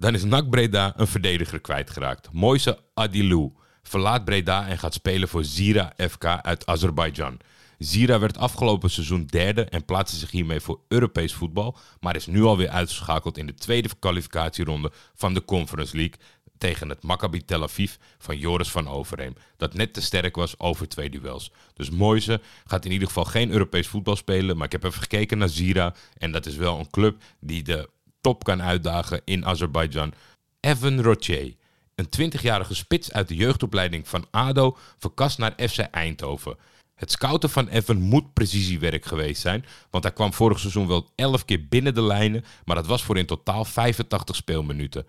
Dan 0.00 0.14
is 0.14 0.24
NAC 0.24 0.50
Breda 0.50 0.92
een 0.96 1.06
verdediger 1.06 1.60
kwijtgeraakt. 1.60 2.28
Moise 2.32 2.78
Adilou 2.94 3.52
verlaat 3.82 4.24
Breda 4.24 4.68
en 4.68 4.78
gaat 4.78 4.94
spelen 4.94 5.28
voor 5.28 5.44
Zira 5.44 5.92
FK 5.96 6.24
uit 6.24 6.66
Azerbeidzjan. 6.66 7.38
Zira 7.78 8.18
werd 8.18 8.38
afgelopen 8.38 8.90
seizoen 8.90 9.24
derde 9.26 9.64
en 9.64 9.84
plaatste 9.84 10.16
zich 10.16 10.30
hiermee 10.30 10.60
voor 10.60 10.80
Europees 10.88 11.34
voetbal, 11.34 11.76
maar 12.00 12.16
is 12.16 12.26
nu 12.26 12.42
alweer 12.42 12.68
uitgeschakeld 12.68 13.38
in 13.38 13.46
de 13.46 13.54
tweede 13.54 13.88
kwalificatieronde 13.98 14.92
van 15.14 15.34
de 15.34 15.44
Conference 15.44 15.96
League 15.96 16.18
tegen 16.58 16.88
het 16.88 17.02
Maccabi 17.02 17.44
Tel 17.44 17.62
Aviv 17.62 17.94
van 18.18 18.38
Joris 18.38 18.70
van 18.70 18.88
Overheem, 18.88 19.34
dat 19.56 19.74
net 19.74 19.92
te 19.92 20.02
sterk 20.02 20.36
was 20.36 20.58
over 20.58 20.88
twee 20.88 21.10
duels. 21.10 21.52
Dus 21.74 21.90
Moise 21.90 22.40
gaat 22.66 22.84
in 22.84 22.92
ieder 22.92 23.06
geval 23.06 23.24
geen 23.24 23.50
Europees 23.50 23.86
voetbal 23.86 24.16
spelen, 24.16 24.56
maar 24.56 24.66
ik 24.66 24.72
heb 24.72 24.84
even 24.84 25.00
gekeken 25.00 25.38
naar 25.38 25.48
Zira 25.48 25.94
en 26.18 26.32
dat 26.32 26.46
is 26.46 26.56
wel 26.56 26.78
een 26.78 26.90
club 26.90 27.22
die 27.40 27.62
de 27.62 27.88
top 28.20 28.44
kan 28.44 28.62
uitdagen 28.62 29.20
in 29.24 29.46
Azerbeidzjan. 29.46 30.12
Evan 30.60 31.00
Rocher, 31.00 31.54
een 31.94 32.32
20-jarige 32.32 32.74
spits 32.74 33.12
uit 33.12 33.28
de 33.28 33.34
jeugdopleiding 33.34 34.08
van 34.08 34.26
ADO, 34.30 34.76
verkast 34.98 35.38
naar 35.38 35.54
FC 35.68 35.78
Eindhoven. 35.78 36.56
Het 36.94 37.10
scouten 37.10 37.50
van 37.50 37.68
Evan 37.68 38.00
moet 38.00 38.32
precisiewerk 38.32 39.04
geweest 39.04 39.40
zijn, 39.40 39.64
want 39.90 40.04
hij 40.04 40.12
kwam 40.12 40.32
vorig 40.32 40.58
seizoen 40.58 40.86
wel 40.86 41.10
11 41.14 41.44
keer 41.44 41.66
binnen 41.68 41.94
de 41.94 42.02
lijnen, 42.02 42.44
maar 42.64 42.76
dat 42.76 42.86
was 42.86 43.02
voor 43.02 43.18
in 43.18 43.26
totaal 43.26 43.64
85 43.64 44.36
speelminuten. 44.36 45.06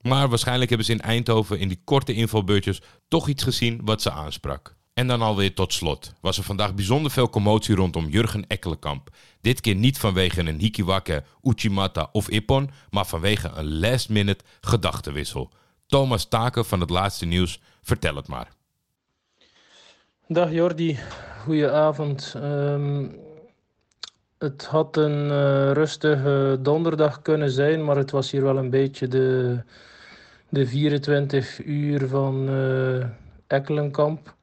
Maar 0.00 0.28
waarschijnlijk 0.28 0.68
hebben 0.68 0.86
ze 0.86 0.92
in 0.92 1.00
Eindhoven 1.00 1.58
in 1.58 1.68
die 1.68 1.80
korte 1.84 2.12
invalbeurtjes 2.12 2.82
toch 3.08 3.28
iets 3.28 3.42
gezien 3.42 3.80
wat 3.84 4.02
ze 4.02 4.10
aansprak. 4.10 4.76
En 4.98 5.06
dan 5.06 5.22
alweer 5.22 5.54
tot 5.54 5.72
slot 5.72 6.12
was 6.20 6.38
er 6.38 6.44
vandaag 6.44 6.74
bijzonder 6.74 7.10
veel 7.10 7.30
commotie 7.30 7.74
rondom 7.74 8.08
Jurgen 8.08 8.44
Ekkelenkamp. 8.46 9.10
Dit 9.40 9.60
keer 9.60 9.74
niet 9.74 9.98
vanwege 9.98 10.40
een 10.40 10.58
Hikiwake, 10.58 11.22
Uchimata 11.42 12.08
of 12.12 12.28
Ippon, 12.28 12.70
maar 12.90 13.06
vanwege 13.06 13.50
een 13.54 13.78
last-minute 13.78 14.44
gedachtenwissel. 14.60 15.50
Thomas 15.86 16.24
Taken 16.24 16.64
van 16.64 16.80
het 16.80 16.90
laatste 16.90 17.26
nieuws, 17.26 17.60
vertel 17.82 18.16
het 18.16 18.28
maar. 18.28 18.48
Dag 20.28 20.52
Jordi, 20.52 20.98
goedenavond. 21.42 22.34
Um, 22.36 23.16
het 24.38 24.66
had 24.66 24.96
een 24.96 25.24
uh, 25.24 25.72
rustige 25.72 26.58
donderdag 26.62 27.22
kunnen 27.22 27.50
zijn, 27.50 27.84
maar 27.84 27.96
het 27.96 28.10
was 28.10 28.30
hier 28.30 28.42
wel 28.42 28.56
een 28.56 28.70
beetje 28.70 29.08
de, 29.08 29.58
de 30.48 30.66
24 30.66 31.64
uur 31.64 32.08
van 32.08 32.50
uh, 32.50 33.04
Ekkelenkamp. 33.46 34.36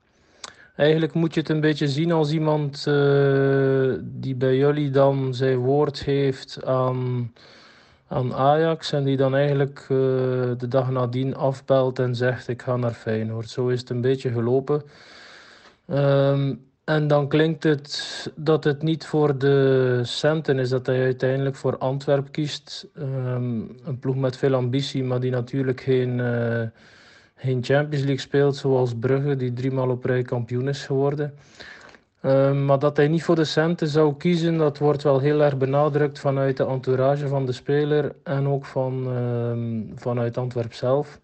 Eigenlijk 0.76 1.14
moet 1.14 1.34
je 1.34 1.40
het 1.40 1.50
een 1.50 1.60
beetje 1.60 1.88
zien 1.88 2.12
als 2.12 2.32
iemand 2.32 2.86
uh, 2.88 3.94
die 4.02 4.36
bij 4.36 4.58
jullie 4.58 4.90
dan 4.90 5.34
zijn 5.34 5.58
woord 5.58 6.04
heeft 6.04 6.66
aan, 6.66 7.34
aan 8.08 8.34
Ajax 8.34 8.92
en 8.92 9.04
die 9.04 9.18
dan 9.18 9.36
eigenlijk 9.36 9.80
uh, 9.80 9.98
de 10.58 10.68
dag 10.68 10.90
nadien 10.90 11.36
afbelt 11.36 12.00
en 12.00 12.16
zegt 12.16 12.48
ik 12.48 12.62
ga 12.62 12.76
naar 12.76 12.94
Feyenoord. 12.94 13.50
Zo 13.50 13.68
is 13.68 13.80
het 13.80 13.90
een 13.90 14.02
beetje 14.02 14.32
gelopen. 14.32 14.84
Um, 15.90 16.64
en 16.84 17.08
dan 17.08 17.28
klinkt 17.28 17.64
het 17.64 18.32
dat 18.36 18.64
het 18.64 18.82
niet 18.82 19.06
voor 19.06 19.38
de 19.38 20.00
centen 20.04 20.60
is 20.60 20.70
dat 20.70 20.86
hij 20.86 21.04
uiteindelijk 21.04 21.56
voor 21.56 21.78
Antwerp 21.78 22.32
kiest. 22.32 22.88
Um, 23.00 23.76
een 23.86 24.00
ploeg 24.00 24.16
met 24.16 24.38
veel 24.38 24.54
ambitie, 24.54 25.04
maar 25.04 25.20
die 25.20 25.32
natuurlijk 25.32 25.82
geen, 25.82 26.18
uh, 26.18 26.62
geen 27.36 27.64
Champions 27.64 28.04
League 28.04 28.20
speelt, 28.20 28.56
zoals 28.56 28.94
Brugge, 29.00 29.36
die 29.36 29.54
driemaal 29.54 29.90
op 29.90 30.06
rij 30.06 30.22
kampioen 30.22 30.68
is 30.68 30.86
geworden. 30.86 31.34
Um, 32.22 32.66
maar 32.66 32.80
dat 32.80 32.98
hij 32.98 33.08
niet 33.08 33.24
voor 33.24 33.36
de 33.36 33.44
centen 33.44 33.88
zou 33.88 34.16
kiezen, 34.18 34.58
dat 34.58 34.78
wordt 34.78 35.04
wel 35.04 35.20
heel 35.20 35.44
erg 35.44 35.58
benadrukt 35.58 36.20
vanuit 36.20 36.58
de 36.58 36.66
entourage 36.66 37.28
van 37.28 37.46
de 37.46 37.52
speler 37.52 38.16
en 38.24 38.48
ook 38.48 38.66
van, 38.66 39.08
um, 39.08 39.92
vanuit 39.96 40.38
Antwerp 40.38 40.74
zelf. 40.74 41.20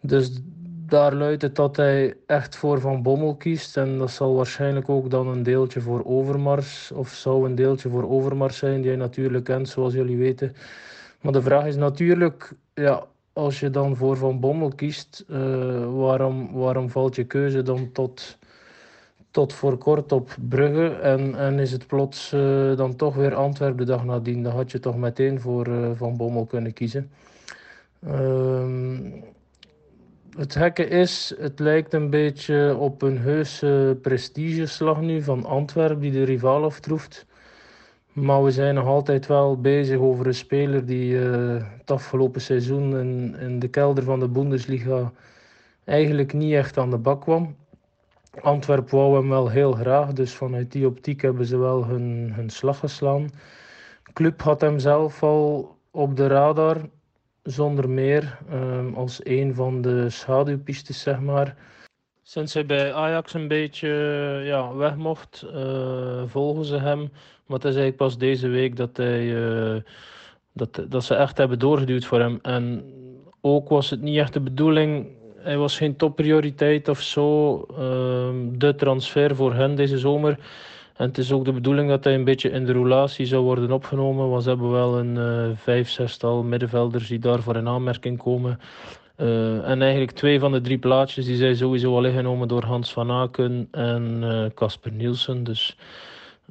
Dus 0.00 0.40
daar 0.86 1.14
luidt 1.14 1.42
het 1.42 1.56
dat 1.56 1.76
hij 1.76 2.14
echt 2.26 2.56
voor 2.56 2.80
Van 2.80 3.02
Bommel 3.02 3.34
kiest. 3.34 3.76
En 3.76 3.98
dat 3.98 4.10
zal 4.10 4.34
waarschijnlijk 4.34 4.88
ook 4.88 5.10
dan 5.10 5.28
een 5.28 5.42
deeltje 5.42 5.80
voor 5.80 6.04
Overmars, 6.04 6.92
of 6.92 7.08
zou 7.08 7.46
een 7.48 7.54
deeltje 7.54 7.88
voor 7.88 8.10
Overmars 8.10 8.56
zijn, 8.56 8.80
die 8.80 8.90
hij 8.90 8.98
natuurlijk 8.98 9.44
kent, 9.44 9.68
zoals 9.68 9.94
jullie 9.94 10.16
weten. 10.16 10.54
Maar 11.20 11.32
de 11.32 11.42
vraag 11.42 11.66
is 11.66 11.76
natuurlijk, 11.76 12.52
ja, 12.74 13.06
als 13.32 13.60
je 13.60 13.70
dan 13.70 13.96
voor 13.96 14.16
Van 14.16 14.40
Bommel 14.40 14.68
kiest, 14.68 15.24
uh, 15.28 15.36
waarom, 15.94 16.52
waarom 16.52 16.90
valt 16.90 17.16
je 17.16 17.24
keuze 17.24 17.62
dan 17.62 17.92
tot, 17.92 18.38
tot 19.30 19.52
voor 19.52 19.78
kort 19.78 20.12
op 20.12 20.36
Brugge? 20.48 20.88
En, 20.88 21.34
en 21.34 21.58
is 21.58 21.72
het 21.72 21.86
plots 21.86 22.32
uh, 22.32 22.76
dan 22.76 22.96
toch 22.96 23.14
weer 23.14 23.34
Antwerpen 23.34 23.76
de 23.76 23.92
dag 23.92 24.04
nadien? 24.04 24.42
Dan 24.42 24.52
had 24.52 24.70
je 24.70 24.78
toch 24.80 24.96
meteen 24.96 25.40
voor 25.40 25.68
uh, 25.68 25.90
Van 25.94 26.16
Bommel 26.16 26.46
kunnen 26.46 26.72
kiezen. 26.72 27.10
Uh, 28.06 28.98
het 30.36 30.56
gekke 30.56 30.88
is, 30.88 31.34
het 31.38 31.58
lijkt 31.58 31.92
een 31.92 32.10
beetje 32.10 32.76
op 32.76 33.02
een 33.02 33.18
heuse 33.18 33.98
prestigeslag 34.02 35.00
nu 35.00 35.22
van 35.22 35.44
Antwerpen 35.44 36.00
die 36.00 36.12
de 36.12 36.24
rival 36.24 36.64
aftroeft. 36.64 37.26
Maar 38.12 38.42
we 38.42 38.50
zijn 38.50 38.74
nog 38.74 38.86
altijd 38.86 39.26
wel 39.26 39.60
bezig 39.60 39.98
over 39.98 40.26
een 40.26 40.34
speler 40.34 40.86
die 40.86 41.12
uh, 41.12 41.62
het 41.78 41.90
afgelopen 41.90 42.40
seizoen 42.40 42.98
in, 42.98 43.36
in, 43.40 43.58
de 43.58 43.68
kelder 43.68 44.04
van 44.04 44.20
de 44.20 44.28
Bundesliga 44.28 45.12
eigenlijk 45.84 46.32
niet 46.32 46.52
echt 46.52 46.78
aan 46.78 46.90
de 46.90 46.98
bak 46.98 47.20
kwam. 47.20 47.56
Antwerpen 48.40 48.98
wou 48.98 49.16
hem 49.16 49.28
wel 49.28 49.48
heel 49.48 49.72
graag, 49.72 50.12
dus 50.12 50.34
vanuit 50.34 50.72
die 50.72 50.86
optiek 50.86 51.22
hebben 51.22 51.46
ze 51.46 51.58
wel 51.58 51.84
hun, 51.84 52.32
hun 52.34 52.50
slag 52.50 52.78
geslaan. 52.78 53.30
Club 54.12 54.42
had 54.42 54.60
hem 54.60 54.78
zelf 54.78 55.22
al 55.22 55.76
op 55.90 56.16
de 56.16 56.26
radar, 56.26 56.76
zonder 57.42 57.90
meer 57.90 58.38
um, 58.52 58.94
als 58.94 59.20
een 59.22 59.54
van 59.54 59.82
de 59.82 60.10
schaduwpistes, 60.10 61.00
zeg 61.00 61.20
maar. 61.20 61.56
Sinds 62.30 62.54
hij 62.54 62.66
bij 62.66 62.94
Ajax 62.94 63.34
een 63.34 63.48
beetje 63.48 63.88
ja, 64.44 64.74
weg 64.74 64.96
mocht, 64.96 65.46
uh, 65.54 66.22
volgen 66.26 66.64
ze 66.64 66.76
hem. 66.76 66.98
Maar 67.46 67.58
het 67.58 67.64
is 67.64 67.74
eigenlijk 67.74 67.96
pas 67.96 68.18
deze 68.18 68.48
week 68.48 68.76
dat, 68.76 68.96
hij, 68.96 69.22
uh, 69.24 69.76
dat, 70.52 70.84
dat 70.88 71.04
ze 71.04 71.14
echt 71.14 71.38
hebben 71.38 71.58
doorgeduwd 71.58 72.04
voor 72.04 72.18
hem. 72.18 72.38
En 72.42 72.84
ook 73.40 73.68
was 73.68 73.90
het 73.90 74.00
niet 74.00 74.18
echt 74.18 74.32
de 74.32 74.40
bedoeling, 74.40 75.06
hij 75.36 75.56
was 75.56 75.76
geen 75.76 75.96
topprioriteit 75.96 76.88
of 76.88 77.00
zo, 77.00 77.56
uh, 77.70 77.78
de 78.58 78.74
transfer 78.76 79.36
voor 79.36 79.54
hen 79.54 79.74
deze 79.74 79.98
zomer. 79.98 80.38
En 80.96 81.06
het 81.06 81.18
is 81.18 81.32
ook 81.32 81.44
de 81.44 81.52
bedoeling 81.52 81.88
dat 81.88 82.04
hij 82.04 82.14
een 82.14 82.24
beetje 82.24 82.50
in 82.50 82.64
de 82.64 82.72
roulatie 82.72 83.26
zou 83.26 83.42
worden 83.42 83.72
opgenomen. 83.72 84.28
Want 84.28 84.42
ze 84.42 84.48
hebben 84.48 84.70
wel 84.70 84.98
een 84.98 85.16
uh, 85.16 85.56
vijf, 85.56 85.90
zestal 85.90 86.42
middenvelders 86.42 87.08
die 87.08 87.18
daarvoor 87.18 87.56
in 87.56 87.68
aanmerking 87.68 88.18
komen. 88.18 88.60
Uh, 89.20 89.68
en 89.68 89.82
eigenlijk 89.82 90.10
twee 90.10 90.40
van 90.40 90.52
de 90.52 90.60
drie 90.60 90.78
plaatjes 90.78 91.24
die 91.24 91.36
zijn 91.36 91.56
sowieso 91.56 91.96
al 91.96 92.04
ingenomen 92.04 92.48
door 92.48 92.64
Hans 92.64 92.92
van 92.92 93.10
Aken 93.10 93.68
en 93.70 94.22
Casper 94.54 94.92
uh, 94.92 94.98
Nielsen. 94.98 95.44
Dus 95.44 95.76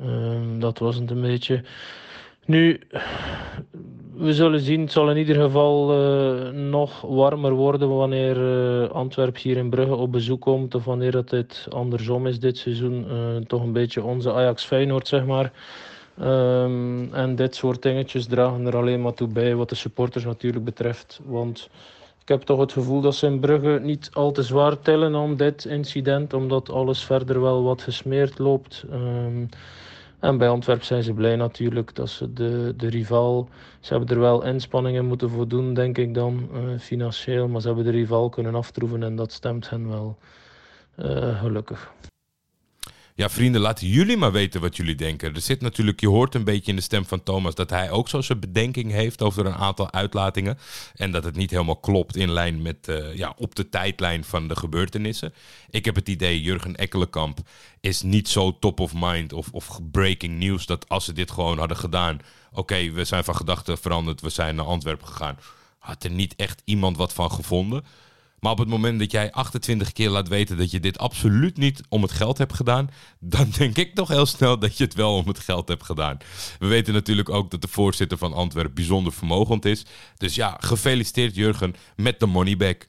uh, 0.03 0.39
dat 0.60 0.79
was 0.79 0.95
het 0.95 1.12
een 1.12 1.21
beetje. 1.21 1.63
Nu, 2.45 2.79
we 4.15 4.34
zullen 4.34 4.60
zien. 4.60 4.82
Het 4.82 4.91
zal 4.91 5.10
in 5.10 5.17
ieder 5.17 5.36
geval 5.36 5.93
uh, 5.93 6.49
nog 6.49 7.01
warmer 7.01 7.51
worden 7.51 7.95
wanneer 7.97 8.38
uh, 8.38 8.89
Antwerpen 8.89 9.41
hier 9.41 9.58
in 9.58 9.69
Brugge 9.69 9.95
op 9.95 10.12
bezoek 10.12 10.41
komt. 10.41 10.75
Of 10.75 10.86
wanneer 10.86 11.13
het 11.13 11.29
dit 11.29 11.67
andersom 11.69 12.27
is 12.27 12.39
dit 12.39 12.58
seizoen. 12.58 13.05
Toch 13.47 13.62
een 13.62 13.73
beetje 13.73 14.03
onze 14.03 14.34
Ajax 14.34 14.65
Feyenoord, 14.65 15.08
zeg 15.08 15.25
maar. 15.25 15.51
Um, 16.21 17.13
en 17.13 17.36
dit 17.36 17.55
soort 17.55 17.82
dingetjes 17.82 18.25
dragen 18.25 18.65
er 18.65 18.77
alleen 18.77 19.01
maar 19.01 19.13
toe 19.13 19.27
bij 19.27 19.55
wat 19.55 19.69
de 19.69 19.75
supporters 19.75 20.25
natuurlijk 20.25 20.65
betreft. 20.65 21.19
Want 21.25 21.69
ik 22.29 22.35
heb 22.35 22.43
toch 22.43 22.59
het 22.59 22.71
gevoel 22.71 23.01
dat 23.01 23.15
ze 23.15 23.25
in 23.25 23.39
Brugge 23.39 23.79
niet 23.83 24.09
al 24.13 24.31
te 24.31 24.43
zwaar 24.43 24.79
tellen 24.79 25.15
om 25.15 25.35
dit 25.35 25.65
incident. 25.65 26.33
Omdat 26.33 26.69
alles 26.69 27.03
verder 27.03 27.41
wel 27.41 27.63
wat 27.63 27.81
gesmeerd 27.81 28.39
loopt. 28.39 28.85
Um, 28.91 29.49
en 30.19 30.37
bij 30.37 30.49
Antwerpen 30.49 30.85
zijn 30.85 31.03
ze 31.03 31.13
blij 31.13 31.35
natuurlijk 31.35 31.95
dat 31.95 32.09
ze 32.09 32.33
de, 32.33 32.73
de 32.77 32.87
rival. 32.87 33.49
Ze 33.79 33.93
hebben 33.93 34.15
er 34.15 34.21
wel 34.21 34.43
inspanningen 34.45 35.05
moeten 35.05 35.29
voor 35.29 35.47
doen, 35.47 35.73
denk 35.73 35.97
ik 35.97 36.13
dan, 36.13 36.49
uh, 36.53 36.79
financieel. 36.79 37.47
Maar 37.47 37.61
ze 37.61 37.67
hebben 37.67 37.85
de 37.85 37.91
rival 37.91 38.29
kunnen 38.29 38.55
aftroeven 38.55 39.03
en 39.03 39.15
dat 39.15 39.31
stemt 39.31 39.69
hen 39.69 39.89
wel 39.89 40.17
uh, 40.99 41.39
gelukkig. 41.39 41.91
Ja, 43.19 43.29
vrienden, 43.29 43.62
laten 43.62 43.88
jullie 43.88 44.17
maar 44.17 44.32
weten 44.32 44.62
wat 44.62 44.77
jullie 44.77 44.95
denken. 44.95 45.36
Er 45.36 45.41
zit 45.41 45.62
natuurlijk, 45.62 45.99
je 45.99 46.08
hoort 46.08 46.36
een 46.36 46.43
beetje 46.43 46.71
in 46.71 46.75
de 46.75 46.84
stem 46.84 47.05
van 47.05 47.23
Thomas 47.23 47.55
dat 47.55 47.69
hij 47.69 47.91
ook 47.91 48.10
zo 48.10 48.21
zijn 48.21 48.39
bedenking 48.39 48.91
heeft 48.91 49.21
over 49.21 49.45
een 49.45 49.55
aantal 49.55 49.91
uitlatingen. 49.91 50.58
En 50.95 51.12
dat 51.12 51.23
het 51.23 51.36
niet 51.36 51.51
helemaal 51.51 51.79
klopt 51.79 52.15
in 52.15 52.32
lijn 52.32 52.62
met, 52.62 52.88
uh, 52.88 53.15
ja, 53.15 53.34
op 53.38 53.55
de 53.55 53.69
tijdlijn 53.69 54.23
van 54.23 54.47
de 54.47 54.55
gebeurtenissen. 54.55 55.34
Ik 55.69 55.86
heb 55.86 55.95
het 55.95 56.10
idee, 56.10 56.41
Jurgen 56.41 56.75
Ekkelenkamp 56.75 57.39
is 57.79 58.01
niet 58.01 58.29
zo 58.29 58.60
top 58.60 58.79
of 58.79 58.93
mind 58.95 59.34
of, 59.34 59.49
of 59.51 59.79
breaking 59.91 60.39
news 60.39 60.65
dat 60.65 60.89
als 60.89 61.05
ze 61.05 61.13
dit 61.13 61.32
gewoon 61.32 61.58
hadden 61.58 61.77
gedaan. 61.77 62.19
Oké, 62.51 62.91
we 62.91 63.05
zijn 63.05 63.23
van 63.23 63.36
gedachten 63.36 63.77
veranderd, 63.77 64.21
we 64.21 64.29
zijn 64.29 64.55
naar 64.55 64.65
Antwerpen 64.65 65.08
gegaan. 65.08 65.39
Had 65.79 66.03
er 66.03 66.12
niet 66.12 66.36
echt 66.36 66.62
iemand 66.65 66.97
wat 66.97 67.13
van 67.13 67.32
gevonden. 67.32 67.86
Maar 68.39 68.52
op 68.52 68.58
het 68.58 68.67
moment 68.67 68.99
dat 68.99 69.12
jij 69.12 69.32
28 69.32 69.91
keer 69.91 70.10
laat 70.10 70.28
weten 70.28 70.58
dat 70.58 70.71
je 70.71 70.80
dit 70.80 70.97
absoluut 70.97 71.58
niet 71.58 71.82
om 71.89 72.02
het 72.02 72.12
geld 72.12 72.38
hebt 72.38 72.54
gedaan, 72.54 72.89
dan 73.19 73.49
denk 73.58 73.78
ik 73.78 73.95
toch 73.95 74.08
heel 74.08 74.25
snel 74.25 74.60
dat 74.60 74.78
je 74.78 74.84
het 74.84 74.93
wel 74.93 75.15
om 75.15 75.28
het 75.28 75.39
geld 75.39 75.67
hebt 75.67 75.84
gedaan. 75.84 76.17
We 76.60 76.67
weten 76.67 76.93
natuurlijk 76.93 77.30
ook 77.30 77.52
dat 77.52 77.62
de 77.62 77.67
voorzitter 77.67 78.17
van 78.17 78.34
Antwerpen 78.34 78.73
bijzonder 78.73 79.13
vermogend 79.13 79.65
is. 79.65 79.86
Dus 80.17 80.36
ja, 80.36 80.58
gefeliciteerd 80.60 81.36
Jurgen 81.36 81.75
met 81.95 82.19
de 82.19 82.25
moneyback. 82.25 82.88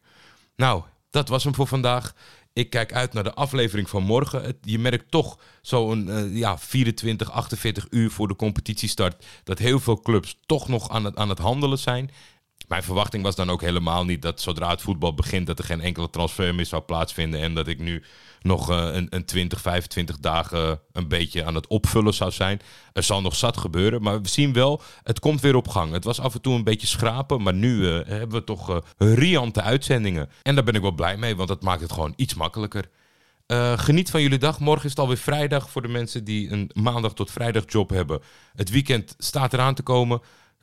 Nou, 0.57 0.83
dat 1.11 1.29
was 1.29 1.45
hem 1.45 1.55
voor 1.55 1.67
vandaag. 1.67 2.15
Ik 2.53 2.71
kijk 2.71 2.93
uit 2.93 3.13
naar 3.13 3.25
de 3.25 3.35
aflevering 3.35 3.89
van 3.89 4.03
morgen. 4.03 4.59
Je 4.63 4.79
merkt 4.79 5.11
toch 5.11 5.39
zo'n 5.63 6.11
eh, 6.11 6.37
ja, 6.37 6.59
24, 6.59 7.31
48 7.31 7.87
uur 7.91 8.11
voor 8.11 8.29
de 8.29 8.37
competitiestart 8.37 9.25
dat 9.45 9.59
heel 9.59 9.81
veel 9.81 10.01
clubs 10.01 10.37
toch 10.47 10.69
nog 10.69 10.91
aan 10.91 11.05
het, 11.05 11.17
aan 11.17 11.29
het 11.29 11.39
handelen 11.39 11.79
zijn. 11.79 12.11
Mijn 12.69 12.83
verwachting 12.83 13.23
was 13.23 13.35
dan 13.35 13.51
ook 13.51 13.61
helemaal 13.61 14.05
niet 14.05 14.23
dat 14.23 14.41
zodra 14.41 14.71
het 14.71 14.83
voetbal 14.83 15.15
begint, 15.15 15.47
dat 15.47 15.59
er 15.59 15.65
geen 15.65 15.81
enkele 15.81 16.11
transfer 16.11 16.55
meer 16.55 16.67
zou 16.67 16.83
plaatsvinden. 16.83 17.41
En 17.41 17.55
dat 17.55 17.69
ik 17.69 17.79
nu 17.79 18.03
nog 18.43 18.71
eh, 18.71 18.89
een, 18.93 19.07
een 19.11 19.25
20, 19.25 19.61
25 19.61 20.19
dagen 20.19 20.81
een 20.93 21.09
beetje 21.09 21.45
aan 21.45 21.55
het 21.55 21.67
opvullen 21.67 22.15
zou 22.15 22.31
zijn. 22.31 22.61
Er 22.93 23.03
zal 23.03 23.21
nog 23.21 23.37
zat 23.37 23.57
gebeuren, 23.57 24.03
maar 24.03 24.23
we 24.23 24.29
zien 24.29 24.53
wel, 24.53 24.83
het 25.03 25.21
komt 25.21 25.41
weer 25.41 25.57
op 25.57 25.69
gang. 25.69 25.93
Het 25.93 26.05
was 26.05 26.21
af 26.21 26.35
en 26.35 26.41
toe 26.41 26.55
een 26.55 26.65
beetje 26.65 26.87
schrapen, 26.87 27.43
maar 27.43 27.55
nu 27.55 27.89
eh, 27.89 28.09
hebben 28.09 28.39
we 28.39 28.45
toch 28.45 28.71
eh, 28.71 28.79
riante 28.97 29.63
uitzendingen. 29.63 30.31
En 30.43 30.55
daar 30.55 30.65
ben 30.65 30.75
ik 30.75 30.83
wel 30.83 30.93
blij 30.93 31.17
mee, 31.17 31.37
want 31.37 31.49
dat 31.49 31.63
maakt 31.63 31.81
het 31.81 31.93
gewoon 31.93 32.13
iets 32.17 32.35
makkelijker. 32.35 32.89
Eh, 33.51 33.79
geniet 33.79 34.11
van 34.11 34.23
jullie 34.23 34.39
dag. 34.39 34.61
Morgen 34.61 34.85
is 34.85 34.91
het 34.91 34.99
alweer 34.99 35.17
vrijdag 35.17 35.71
voor 35.71 35.83
de 35.83 35.89
mensen 35.89 36.25
die 36.25 36.51
een 36.51 36.71
maandag 36.75 37.13
tot 37.13 37.31
vrijdag 37.31 37.63
job 37.67 37.91
hebben. 37.91 38.21
Het 38.55 38.71
weekend 38.71 39.15
staat 39.19 39.53
eraan 39.53 39.75
te 39.75 39.83
komen. 39.83 40.21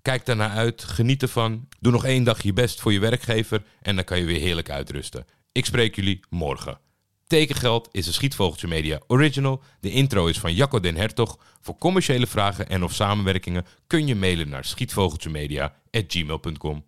Kijk 0.08 0.26
daarnaar 0.26 0.50
uit. 0.50 0.84
Geniet 0.84 1.22
ervan. 1.22 1.68
Doe 1.80 1.92
nog 1.92 2.06
één 2.06 2.24
dag 2.24 2.44
je 2.44 2.54
best 2.54 2.82
voor 2.82 2.94
je 2.94 3.00
werkgever. 3.00 3.64
En 3.82 3.96
dan 3.96 4.04
kan 4.04 4.20
je 4.20 4.26
weer 4.26 4.40
heerlijk 4.40 4.70
uitrusten. 4.70 5.26
Ik 5.52 5.66
spreek 5.66 5.96
jullie 5.96 6.20
morgen. 6.30 6.80
Tekengeld 7.26 7.90
is 7.92 8.08
een 8.08 8.14
Schietvogeltje 8.14 8.68
Media 8.68 9.00
original. 9.08 9.64
De 9.80 9.92
intro 9.92 10.28
is 10.28 10.40
van 10.40 10.54
Jacco 10.54 10.80
den 10.80 10.96
Hertog. 10.96 11.40
Voor 11.62 11.78
commerciële 11.78 12.28
vragen 12.28 12.70
en 12.70 12.84
of 12.84 12.94
samenwerkingen 12.94 13.66
kun 13.88 14.08
je 14.08 14.16
mailen 14.16 14.50
naar 14.50 14.66
schietvogeltjemedia.gmail.com. 14.66 16.86